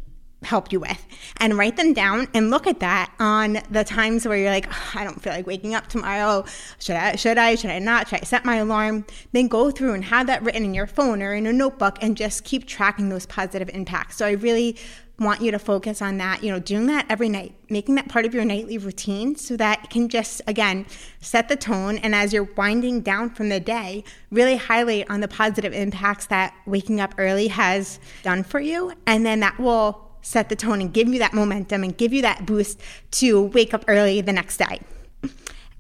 helped 0.42 0.73
you 0.73 0.81
with? 0.81 1.07
And 1.37 1.57
write 1.57 1.76
them 1.76 1.92
down 1.92 2.28
and 2.35 2.50
look 2.50 2.66
at 2.66 2.81
that 2.81 3.12
on 3.21 3.59
the 3.71 3.85
times 3.85 4.26
where 4.26 4.37
you're 4.37 4.50
like 4.50 4.66
oh, 4.69 4.90
i 4.95 5.04
don't 5.04 5.23
feel 5.23 5.33
like 5.33 5.47
waking 5.47 5.75
up 5.75 5.88
tomorrow. 5.88 6.45
Should 6.78 6.97
i 6.97 7.16
should 7.16 7.38
i 7.38 7.54
should 7.54 7.71
i 7.71 7.78
not? 7.78 8.09
Should 8.09 8.21
i 8.21 8.25
set 8.25 8.45
my 8.45 8.57
alarm? 8.57 9.04
Then 9.33 9.49
go 9.49 9.71
through 9.71 9.95
and 9.95 10.04
have 10.04 10.26
that 10.26 10.42
written 10.42 10.64
in 10.64 10.75
your 10.75 10.87
phone 10.87 11.23
or 11.23 11.35
in 11.35 11.47
a 11.47 11.52
notebook 11.52 11.99
and 12.00 12.16
just 12.16 12.45
keep 12.45 12.66
tracking 12.66 13.09
those 13.09 13.26
positive 13.26 13.71
impacts. 13.73 14.16
So 14.16 14.26
i 14.26 14.33
really 14.33 14.76
want 15.19 15.40
you 15.40 15.50
to 15.50 15.59
focus 15.59 16.02
on 16.02 16.19
that, 16.19 16.42
you 16.42 16.50
know, 16.50 16.59
doing 16.59 16.87
that 16.87 17.07
every 17.09 17.28
night, 17.28 17.54
making 17.69 17.95
that 17.95 18.09
part 18.09 18.25
of 18.25 18.35
your 18.35 18.45
nightly 18.45 18.78
routine 18.78 19.37
so 19.37 19.57
that 19.57 19.85
it 19.85 19.90
can 19.90 20.09
just, 20.09 20.40
again, 20.47 20.87
set 21.21 21.49
the 21.49 21.57
tone. 21.57 21.99
And 21.99 22.14
as 22.14 22.33
you're 22.33 22.49
winding 22.57 23.02
down 23.02 23.31
from 23.31 23.49
the 23.49 23.61
day, 23.61 24.04
really 24.31 24.57
highlight 24.57 25.09
on 25.11 25.21
the 25.21 25.28
positive 25.28 25.73
impacts 25.73 26.26
that 26.26 26.54
waking 26.66 27.00
up 27.00 27.14
early 27.19 27.49
has 27.49 28.00
done 28.23 28.42
for 28.42 28.61
you. 28.61 28.92
And 29.07 29.25
then 29.25 29.40
that 29.40 29.59
will 29.59 30.09
set 30.23 30.49
the 30.49 30.57
tone 30.57 30.81
and 30.81 30.92
give 30.92 31.09
you 31.09 31.19
that 31.19 31.35
momentum 31.35 31.83
and 31.83 31.97
give 31.97 32.12
you 32.12 32.23
that 32.23 32.47
boost 32.47 32.81
to 33.12 33.42
wake 33.42 33.75
up 33.75 33.85
early 33.88 34.21
the 34.21 34.33
next 34.33 34.57
day. 34.57 34.81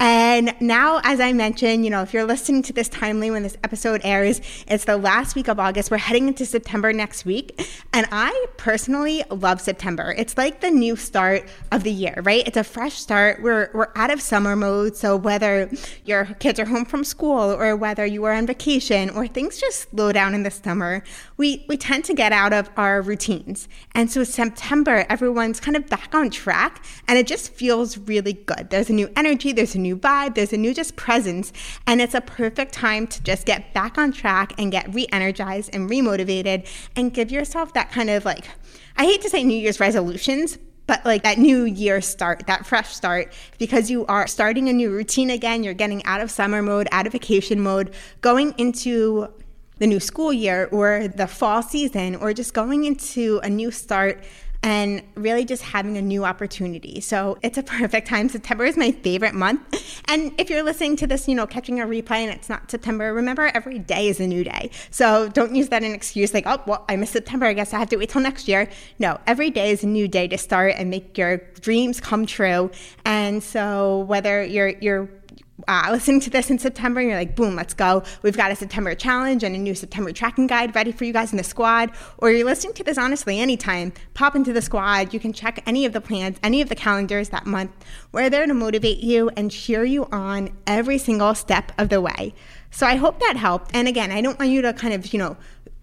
And 0.04 0.56
now, 0.58 1.00
as 1.04 1.20
I 1.20 1.32
mentioned, 1.32 1.84
you 1.84 1.90
know, 1.92 2.02
if 2.02 2.12
you're 2.12 2.24
listening 2.24 2.62
to 2.62 2.72
this 2.72 2.88
timely 2.88 3.30
when 3.30 3.44
this 3.44 3.56
episode 3.62 4.00
airs, 4.02 4.40
it's 4.66 4.84
the 4.84 4.96
last 4.96 5.36
week 5.36 5.46
of 5.46 5.60
August. 5.60 5.92
We're 5.92 5.98
heading 5.98 6.26
into 6.26 6.44
September 6.44 6.92
next 6.92 7.24
week. 7.24 7.64
And 7.92 8.08
I 8.10 8.46
personally 8.56 9.22
love 9.30 9.60
September. 9.60 10.12
It's 10.18 10.36
like 10.36 10.60
the 10.60 10.72
new 10.72 10.96
start 10.96 11.48
of 11.70 11.84
the 11.84 11.92
year, 11.92 12.20
right? 12.24 12.44
It's 12.48 12.56
a 12.56 12.64
fresh 12.64 12.94
start. 12.94 13.42
We're, 13.42 13.70
we're 13.74 13.92
out 13.94 14.10
of 14.10 14.20
summer 14.20 14.56
mode. 14.56 14.96
So 14.96 15.16
whether 15.16 15.70
your 16.04 16.24
kids 16.40 16.58
are 16.58 16.64
home 16.64 16.84
from 16.84 17.04
school 17.04 17.52
or 17.52 17.76
whether 17.76 18.04
you 18.04 18.24
are 18.24 18.32
on 18.32 18.44
vacation 18.44 19.08
or 19.08 19.28
things 19.28 19.60
just 19.60 19.90
slow 19.90 20.10
down 20.10 20.34
in 20.34 20.42
the 20.42 20.50
summer, 20.50 21.04
we, 21.36 21.64
we 21.68 21.76
tend 21.76 22.04
to 22.06 22.14
get 22.14 22.32
out 22.32 22.52
of 22.52 22.68
our 22.76 23.02
routines. 23.02 23.68
And 23.94 24.10
so 24.10 24.24
September, 24.24 25.06
everyone's 25.08 25.60
kind 25.60 25.76
of 25.76 25.86
back 25.86 26.12
on 26.12 26.28
track 26.30 26.84
and 27.06 27.20
it 27.20 27.28
just 27.28 27.52
feels 27.52 27.98
really 27.98 28.32
good. 28.32 28.70
There's 28.70 28.90
a 28.90 28.94
new 28.94 29.08
energy, 29.14 29.52
there's 29.52 29.76
a 29.76 29.78
new 29.78 29.91
vibe, 29.96 30.34
there's 30.34 30.52
a 30.52 30.56
new 30.56 30.74
just 30.74 30.96
presence, 30.96 31.52
and 31.86 32.00
it's 32.00 32.14
a 32.14 32.20
perfect 32.20 32.72
time 32.72 33.06
to 33.08 33.22
just 33.22 33.46
get 33.46 33.72
back 33.74 33.98
on 33.98 34.12
track 34.12 34.54
and 34.58 34.72
get 34.72 34.92
re 34.94 35.06
energized 35.12 35.70
and 35.72 35.88
remotivated 35.88 36.66
and 36.96 37.12
give 37.12 37.30
yourself 37.30 37.72
that 37.74 37.90
kind 37.90 38.10
of 38.10 38.24
like, 38.24 38.46
I 38.96 39.04
hate 39.04 39.22
to 39.22 39.30
say 39.30 39.44
New 39.44 39.56
Year's 39.56 39.80
resolutions, 39.80 40.58
but 40.86 41.04
like 41.04 41.22
that 41.22 41.38
new 41.38 41.64
year 41.64 42.00
start, 42.00 42.44
that 42.46 42.66
fresh 42.66 42.88
start, 42.88 43.32
because 43.58 43.90
you 43.90 44.04
are 44.06 44.26
starting 44.26 44.68
a 44.68 44.72
new 44.72 44.90
routine 44.90 45.30
again. 45.30 45.62
You're 45.62 45.74
getting 45.74 46.04
out 46.04 46.20
of 46.20 46.30
summer 46.30 46.62
mode, 46.62 46.88
out 46.92 47.06
of 47.06 47.12
vacation 47.12 47.60
mode, 47.60 47.94
going 48.20 48.54
into 48.58 49.28
the 49.78 49.86
new 49.86 50.00
school 50.00 50.32
year 50.32 50.68
or 50.70 51.08
the 51.08 51.26
fall 51.26 51.62
season, 51.62 52.16
or 52.16 52.32
just 52.32 52.52
going 52.52 52.84
into 52.84 53.40
a 53.42 53.48
new 53.48 53.70
start 53.70 54.22
and 54.62 55.02
really 55.14 55.44
just 55.44 55.62
having 55.62 55.96
a 55.96 56.02
new 56.02 56.24
opportunity. 56.24 57.00
So 57.00 57.38
it's 57.42 57.58
a 57.58 57.62
perfect 57.82 58.06
time. 58.06 58.28
September 58.28 58.64
is 58.64 58.76
my 58.76 58.92
favorite 58.92 59.34
month. 59.34 59.60
And 60.06 60.32
if 60.38 60.50
you're 60.50 60.62
listening 60.62 60.96
to 60.96 61.06
this, 61.06 61.28
you 61.28 61.34
know, 61.34 61.46
catching 61.46 61.80
a 61.80 61.86
replay 61.86 62.18
and 62.18 62.30
it's 62.30 62.48
not 62.48 62.70
September, 62.70 63.12
remember 63.12 63.50
every 63.54 63.78
day 63.78 64.08
is 64.08 64.20
a 64.20 64.26
new 64.26 64.44
day. 64.44 64.70
So 64.90 65.28
don't 65.28 65.54
use 65.54 65.68
that 65.70 65.82
an 65.82 65.92
excuse 65.92 66.32
like, 66.34 66.44
oh, 66.46 66.62
well, 66.66 66.84
I 66.88 66.96
missed 66.96 67.12
September. 67.12 67.46
I 67.46 67.52
guess 67.54 67.72
I 67.72 67.78
have 67.78 67.88
to 67.90 67.96
wait 67.96 68.10
till 68.10 68.22
next 68.22 68.48
year. 68.48 68.68
No, 68.98 69.18
every 69.26 69.50
day 69.50 69.70
is 69.70 69.82
a 69.82 69.88
new 69.88 70.08
day 70.08 70.28
to 70.28 70.38
start 70.38 70.74
and 70.76 70.90
make 70.90 71.18
your 71.18 71.38
dreams 71.60 72.00
come 72.00 72.26
true. 72.26 72.70
And 73.04 73.42
so 73.42 74.00
whether 74.00 74.44
you're, 74.44 74.68
you're, 74.68 75.08
uh, 75.68 75.88
listening 75.90 76.20
to 76.20 76.30
this 76.30 76.50
in 76.50 76.58
September 76.58 77.00
and 77.00 77.08
you're 77.08 77.18
like, 77.18 77.36
boom, 77.36 77.54
let's 77.56 77.74
go. 77.74 78.02
We've 78.22 78.36
got 78.36 78.50
a 78.50 78.56
September 78.56 78.94
challenge 78.94 79.42
and 79.44 79.54
a 79.54 79.58
new 79.58 79.74
September 79.74 80.12
tracking 80.12 80.46
guide 80.46 80.74
ready 80.74 80.92
for 80.92 81.04
you 81.04 81.12
guys 81.12 81.32
in 81.32 81.38
the 81.38 81.44
squad. 81.44 81.90
Or 82.18 82.30
you're 82.30 82.44
listening 82.44 82.74
to 82.74 82.84
this 82.84 82.98
honestly 82.98 83.38
anytime, 83.40 83.92
pop 84.14 84.36
into 84.36 84.52
the 84.52 84.62
squad. 84.62 85.12
You 85.14 85.20
can 85.20 85.32
check 85.32 85.62
any 85.66 85.84
of 85.84 85.92
the 85.92 86.00
plans, 86.00 86.38
any 86.42 86.60
of 86.60 86.68
the 86.68 86.74
calendars 86.74 87.30
that 87.30 87.46
month. 87.46 87.70
We're 88.12 88.30
there 88.30 88.46
to 88.46 88.54
motivate 88.54 88.98
you 88.98 89.30
and 89.36 89.50
cheer 89.50 89.84
you 89.84 90.06
on 90.06 90.56
every 90.66 90.98
single 90.98 91.34
step 91.34 91.72
of 91.78 91.88
the 91.88 92.00
way. 92.00 92.34
So 92.70 92.86
I 92.86 92.96
hope 92.96 93.20
that 93.20 93.36
helped. 93.36 93.74
And 93.74 93.86
again, 93.86 94.10
I 94.10 94.20
don't 94.20 94.38
want 94.38 94.50
you 94.50 94.62
to 94.62 94.72
kind 94.72 94.94
of, 94.94 95.12
you 95.12 95.18
know, 95.18 95.36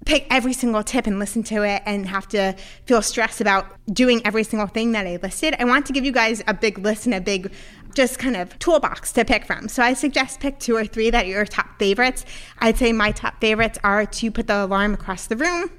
pick 0.05 0.25
every 0.31 0.53
single 0.53 0.81
tip 0.81 1.05
and 1.07 1.19
listen 1.19 1.43
to 1.43 1.63
it 1.63 1.83
and 1.85 2.07
have 2.07 2.27
to 2.27 2.55
feel 2.85 3.01
stressed 3.01 3.41
about 3.41 3.65
doing 3.91 4.21
every 4.25 4.43
single 4.43 4.67
thing 4.67 4.93
that 4.93 5.05
I 5.05 5.17
listed. 5.21 5.55
I 5.59 5.65
want 5.65 5.85
to 5.87 5.93
give 5.93 6.05
you 6.05 6.11
guys 6.11 6.41
a 6.47 6.53
big 6.53 6.79
list 6.79 7.05
and 7.05 7.13
a 7.13 7.21
big 7.21 7.51
just 7.93 8.19
kind 8.19 8.35
of 8.35 8.57
toolbox 8.59 9.11
to 9.13 9.25
pick 9.25 9.45
from. 9.45 9.67
So 9.67 9.83
I 9.83 9.93
suggest 9.93 10.39
pick 10.39 10.59
two 10.59 10.75
or 10.75 10.85
three 10.85 11.09
that 11.09 11.25
are 11.25 11.29
your 11.29 11.45
top 11.45 11.79
favorites. 11.79 12.25
I'd 12.59 12.77
say 12.77 12.91
my 12.91 13.11
top 13.11 13.39
favorites 13.41 13.79
are 13.83 14.05
to 14.05 14.31
put 14.31 14.47
the 14.47 14.65
alarm 14.65 14.93
across 14.93 15.27
the 15.27 15.37
room, 15.37 15.71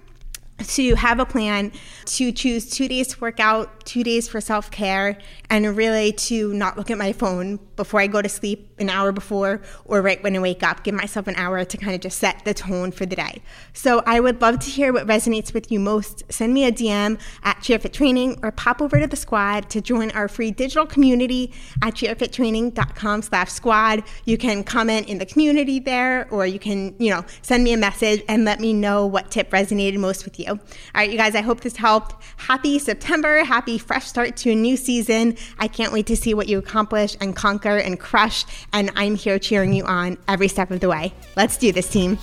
to 0.68 0.94
have 0.94 1.18
a 1.20 1.26
plan 1.26 1.72
to 2.06 2.32
choose 2.32 2.68
two 2.68 2.88
days 2.88 3.08
to 3.08 3.20
work 3.20 3.40
out, 3.40 3.84
two 3.84 4.02
days 4.02 4.28
for 4.28 4.40
self 4.40 4.70
care, 4.70 5.18
and 5.48 5.76
really 5.76 6.12
to 6.12 6.52
not 6.54 6.76
look 6.76 6.90
at 6.90 6.98
my 6.98 7.12
phone 7.12 7.58
before 7.76 8.00
I 8.00 8.06
go 8.06 8.20
to 8.20 8.28
sleep 8.28 8.70
an 8.78 8.90
hour 8.90 9.12
before 9.12 9.60
or 9.84 10.02
right 10.02 10.22
when 10.22 10.36
I 10.36 10.38
wake 10.38 10.62
up. 10.62 10.84
Give 10.84 10.94
myself 10.94 11.26
an 11.26 11.34
hour 11.36 11.64
to 11.64 11.76
kind 11.76 11.94
of 11.94 12.00
just 12.00 12.18
set 12.18 12.44
the 12.44 12.54
tone 12.54 12.92
for 12.92 13.06
the 13.06 13.16
day. 13.16 13.42
So 13.72 14.02
I 14.06 14.20
would 14.20 14.40
love 14.40 14.58
to 14.60 14.70
hear 14.70 14.92
what 14.92 15.06
resonates 15.06 15.54
with 15.54 15.70
you 15.70 15.78
most. 15.78 16.22
Send 16.30 16.52
me 16.52 16.64
a 16.64 16.72
DM 16.72 17.20
at 17.42 17.58
CheerFit 17.58 17.92
Training 17.92 18.38
or 18.42 18.50
pop 18.52 18.82
over 18.82 18.98
to 18.98 19.06
the 19.06 19.16
squad 19.16 19.70
to 19.70 19.80
join 19.80 20.10
our 20.12 20.28
free 20.28 20.50
digital 20.50 20.86
community 20.86 21.52
at 21.82 21.94
cheerfittraining.com 21.94 23.22
slash 23.22 23.50
squad. 23.50 24.02
You 24.24 24.38
can 24.38 24.64
comment 24.64 25.08
in 25.08 25.18
the 25.18 25.26
community 25.26 25.78
there 25.78 26.28
or 26.30 26.46
you 26.46 26.58
can, 26.58 26.94
you 26.98 27.10
know, 27.10 27.24
send 27.42 27.64
me 27.64 27.72
a 27.72 27.76
message 27.76 28.22
and 28.28 28.44
let 28.44 28.60
me 28.60 28.72
know 28.72 29.06
what 29.06 29.30
tip 29.30 29.50
resonated 29.50 29.98
most 29.98 30.24
with 30.24 30.38
you. 30.50 30.60
All 30.60 30.60
right, 30.94 31.10
you 31.10 31.16
guys, 31.16 31.34
I 31.34 31.40
hope 31.40 31.60
this 31.60 31.76
helped. 31.76 32.22
Happy 32.36 32.78
September. 32.78 33.44
Happy 33.44 33.78
fresh 33.78 34.06
start 34.06 34.36
to 34.38 34.50
a 34.50 34.54
new 34.54 34.76
season. 34.76 35.36
I 35.58 35.68
can't 35.68 35.92
wait 35.92 36.06
to 36.06 36.16
see 36.16 36.34
what 36.34 36.48
you 36.48 36.58
accomplish 36.58 37.16
and 37.20 37.34
conquer 37.34 37.78
and 37.78 37.98
crush. 37.98 38.44
And 38.72 38.90
I'm 38.96 39.14
here 39.14 39.38
cheering 39.38 39.72
you 39.72 39.84
on 39.84 40.18
every 40.28 40.48
step 40.48 40.70
of 40.70 40.80
the 40.80 40.88
way. 40.88 41.12
Let's 41.36 41.56
do 41.56 41.72
this, 41.72 41.88
team. 41.88 42.18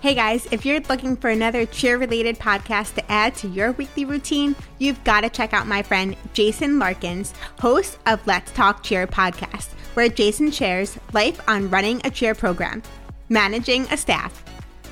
Hey 0.00 0.14
guys, 0.16 0.48
if 0.50 0.66
you're 0.66 0.80
looking 0.80 1.16
for 1.16 1.30
another 1.30 1.64
cheer 1.64 1.96
related 1.96 2.36
podcast 2.36 2.94
to 2.94 3.08
add 3.12 3.36
to 3.36 3.46
your 3.46 3.70
weekly 3.70 4.04
routine, 4.04 4.56
you've 4.80 5.02
got 5.04 5.20
to 5.20 5.30
check 5.30 5.52
out 5.52 5.68
my 5.68 5.80
friend 5.80 6.16
Jason 6.32 6.80
Larkins, 6.80 7.32
host 7.60 7.98
of 8.06 8.26
Let's 8.26 8.50
Talk 8.50 8.82
Cheer 8.82 9.06
podcast, 9.06 9.68
where 9.94 10.08
Jason 10.08 10.50
shares 10.50 10.98
life 11.12 11.40
on 11.48 11.70
running 11.70 12.00
a 12.04 12.10
cheer 12.10 12.34
program, 12.34 12.82
managing 13.28 13.84
a 13.92 13.96
staff, 13.96 14.42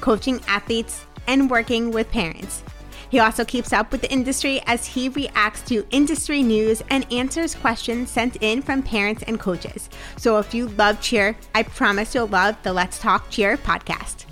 coaching 0.01 0.41
athletes, 0.47 1.05
and 1.27 1.51
working 1.51 1.91
with 1.91 2.11
parents. 2.11 2.63
He 3.11 3.19
also 3.19 3.45
keeps 3.45 3.73
up 3.73 3.91
with 3.91 4.03
the 4.03 4.13
industry 4.13 4.61
as 4.67 4.87
he 4.87 5.09
reacts 5.09 5.63
to 5.63 5.87
industry 5.91 6.43
news 6.43 6.83
and 6.91 7.13
answers 7.13 7.57
questions 7.57 8.11
sent 8.11 8.37
in 8.41 8.63
from 8.63 8.83
parents 8.83 9.25
and 9.27 9.39
coaches. 9.39 9.91
So 10.17 10.39
if 10.39 10.55
you 10.55 10.69
love 10.69 11.01
cheer, 11.01 11.37
I 11.55 11.65
promise 11.65 12.15
you'll 12.15 12.29
love 12.29 12.57
the 12.63 12.73
Let's 12.73 12.99
Talk 13.01 13.29
Cheer 13.31 13.57
podcast. 13.57 14.30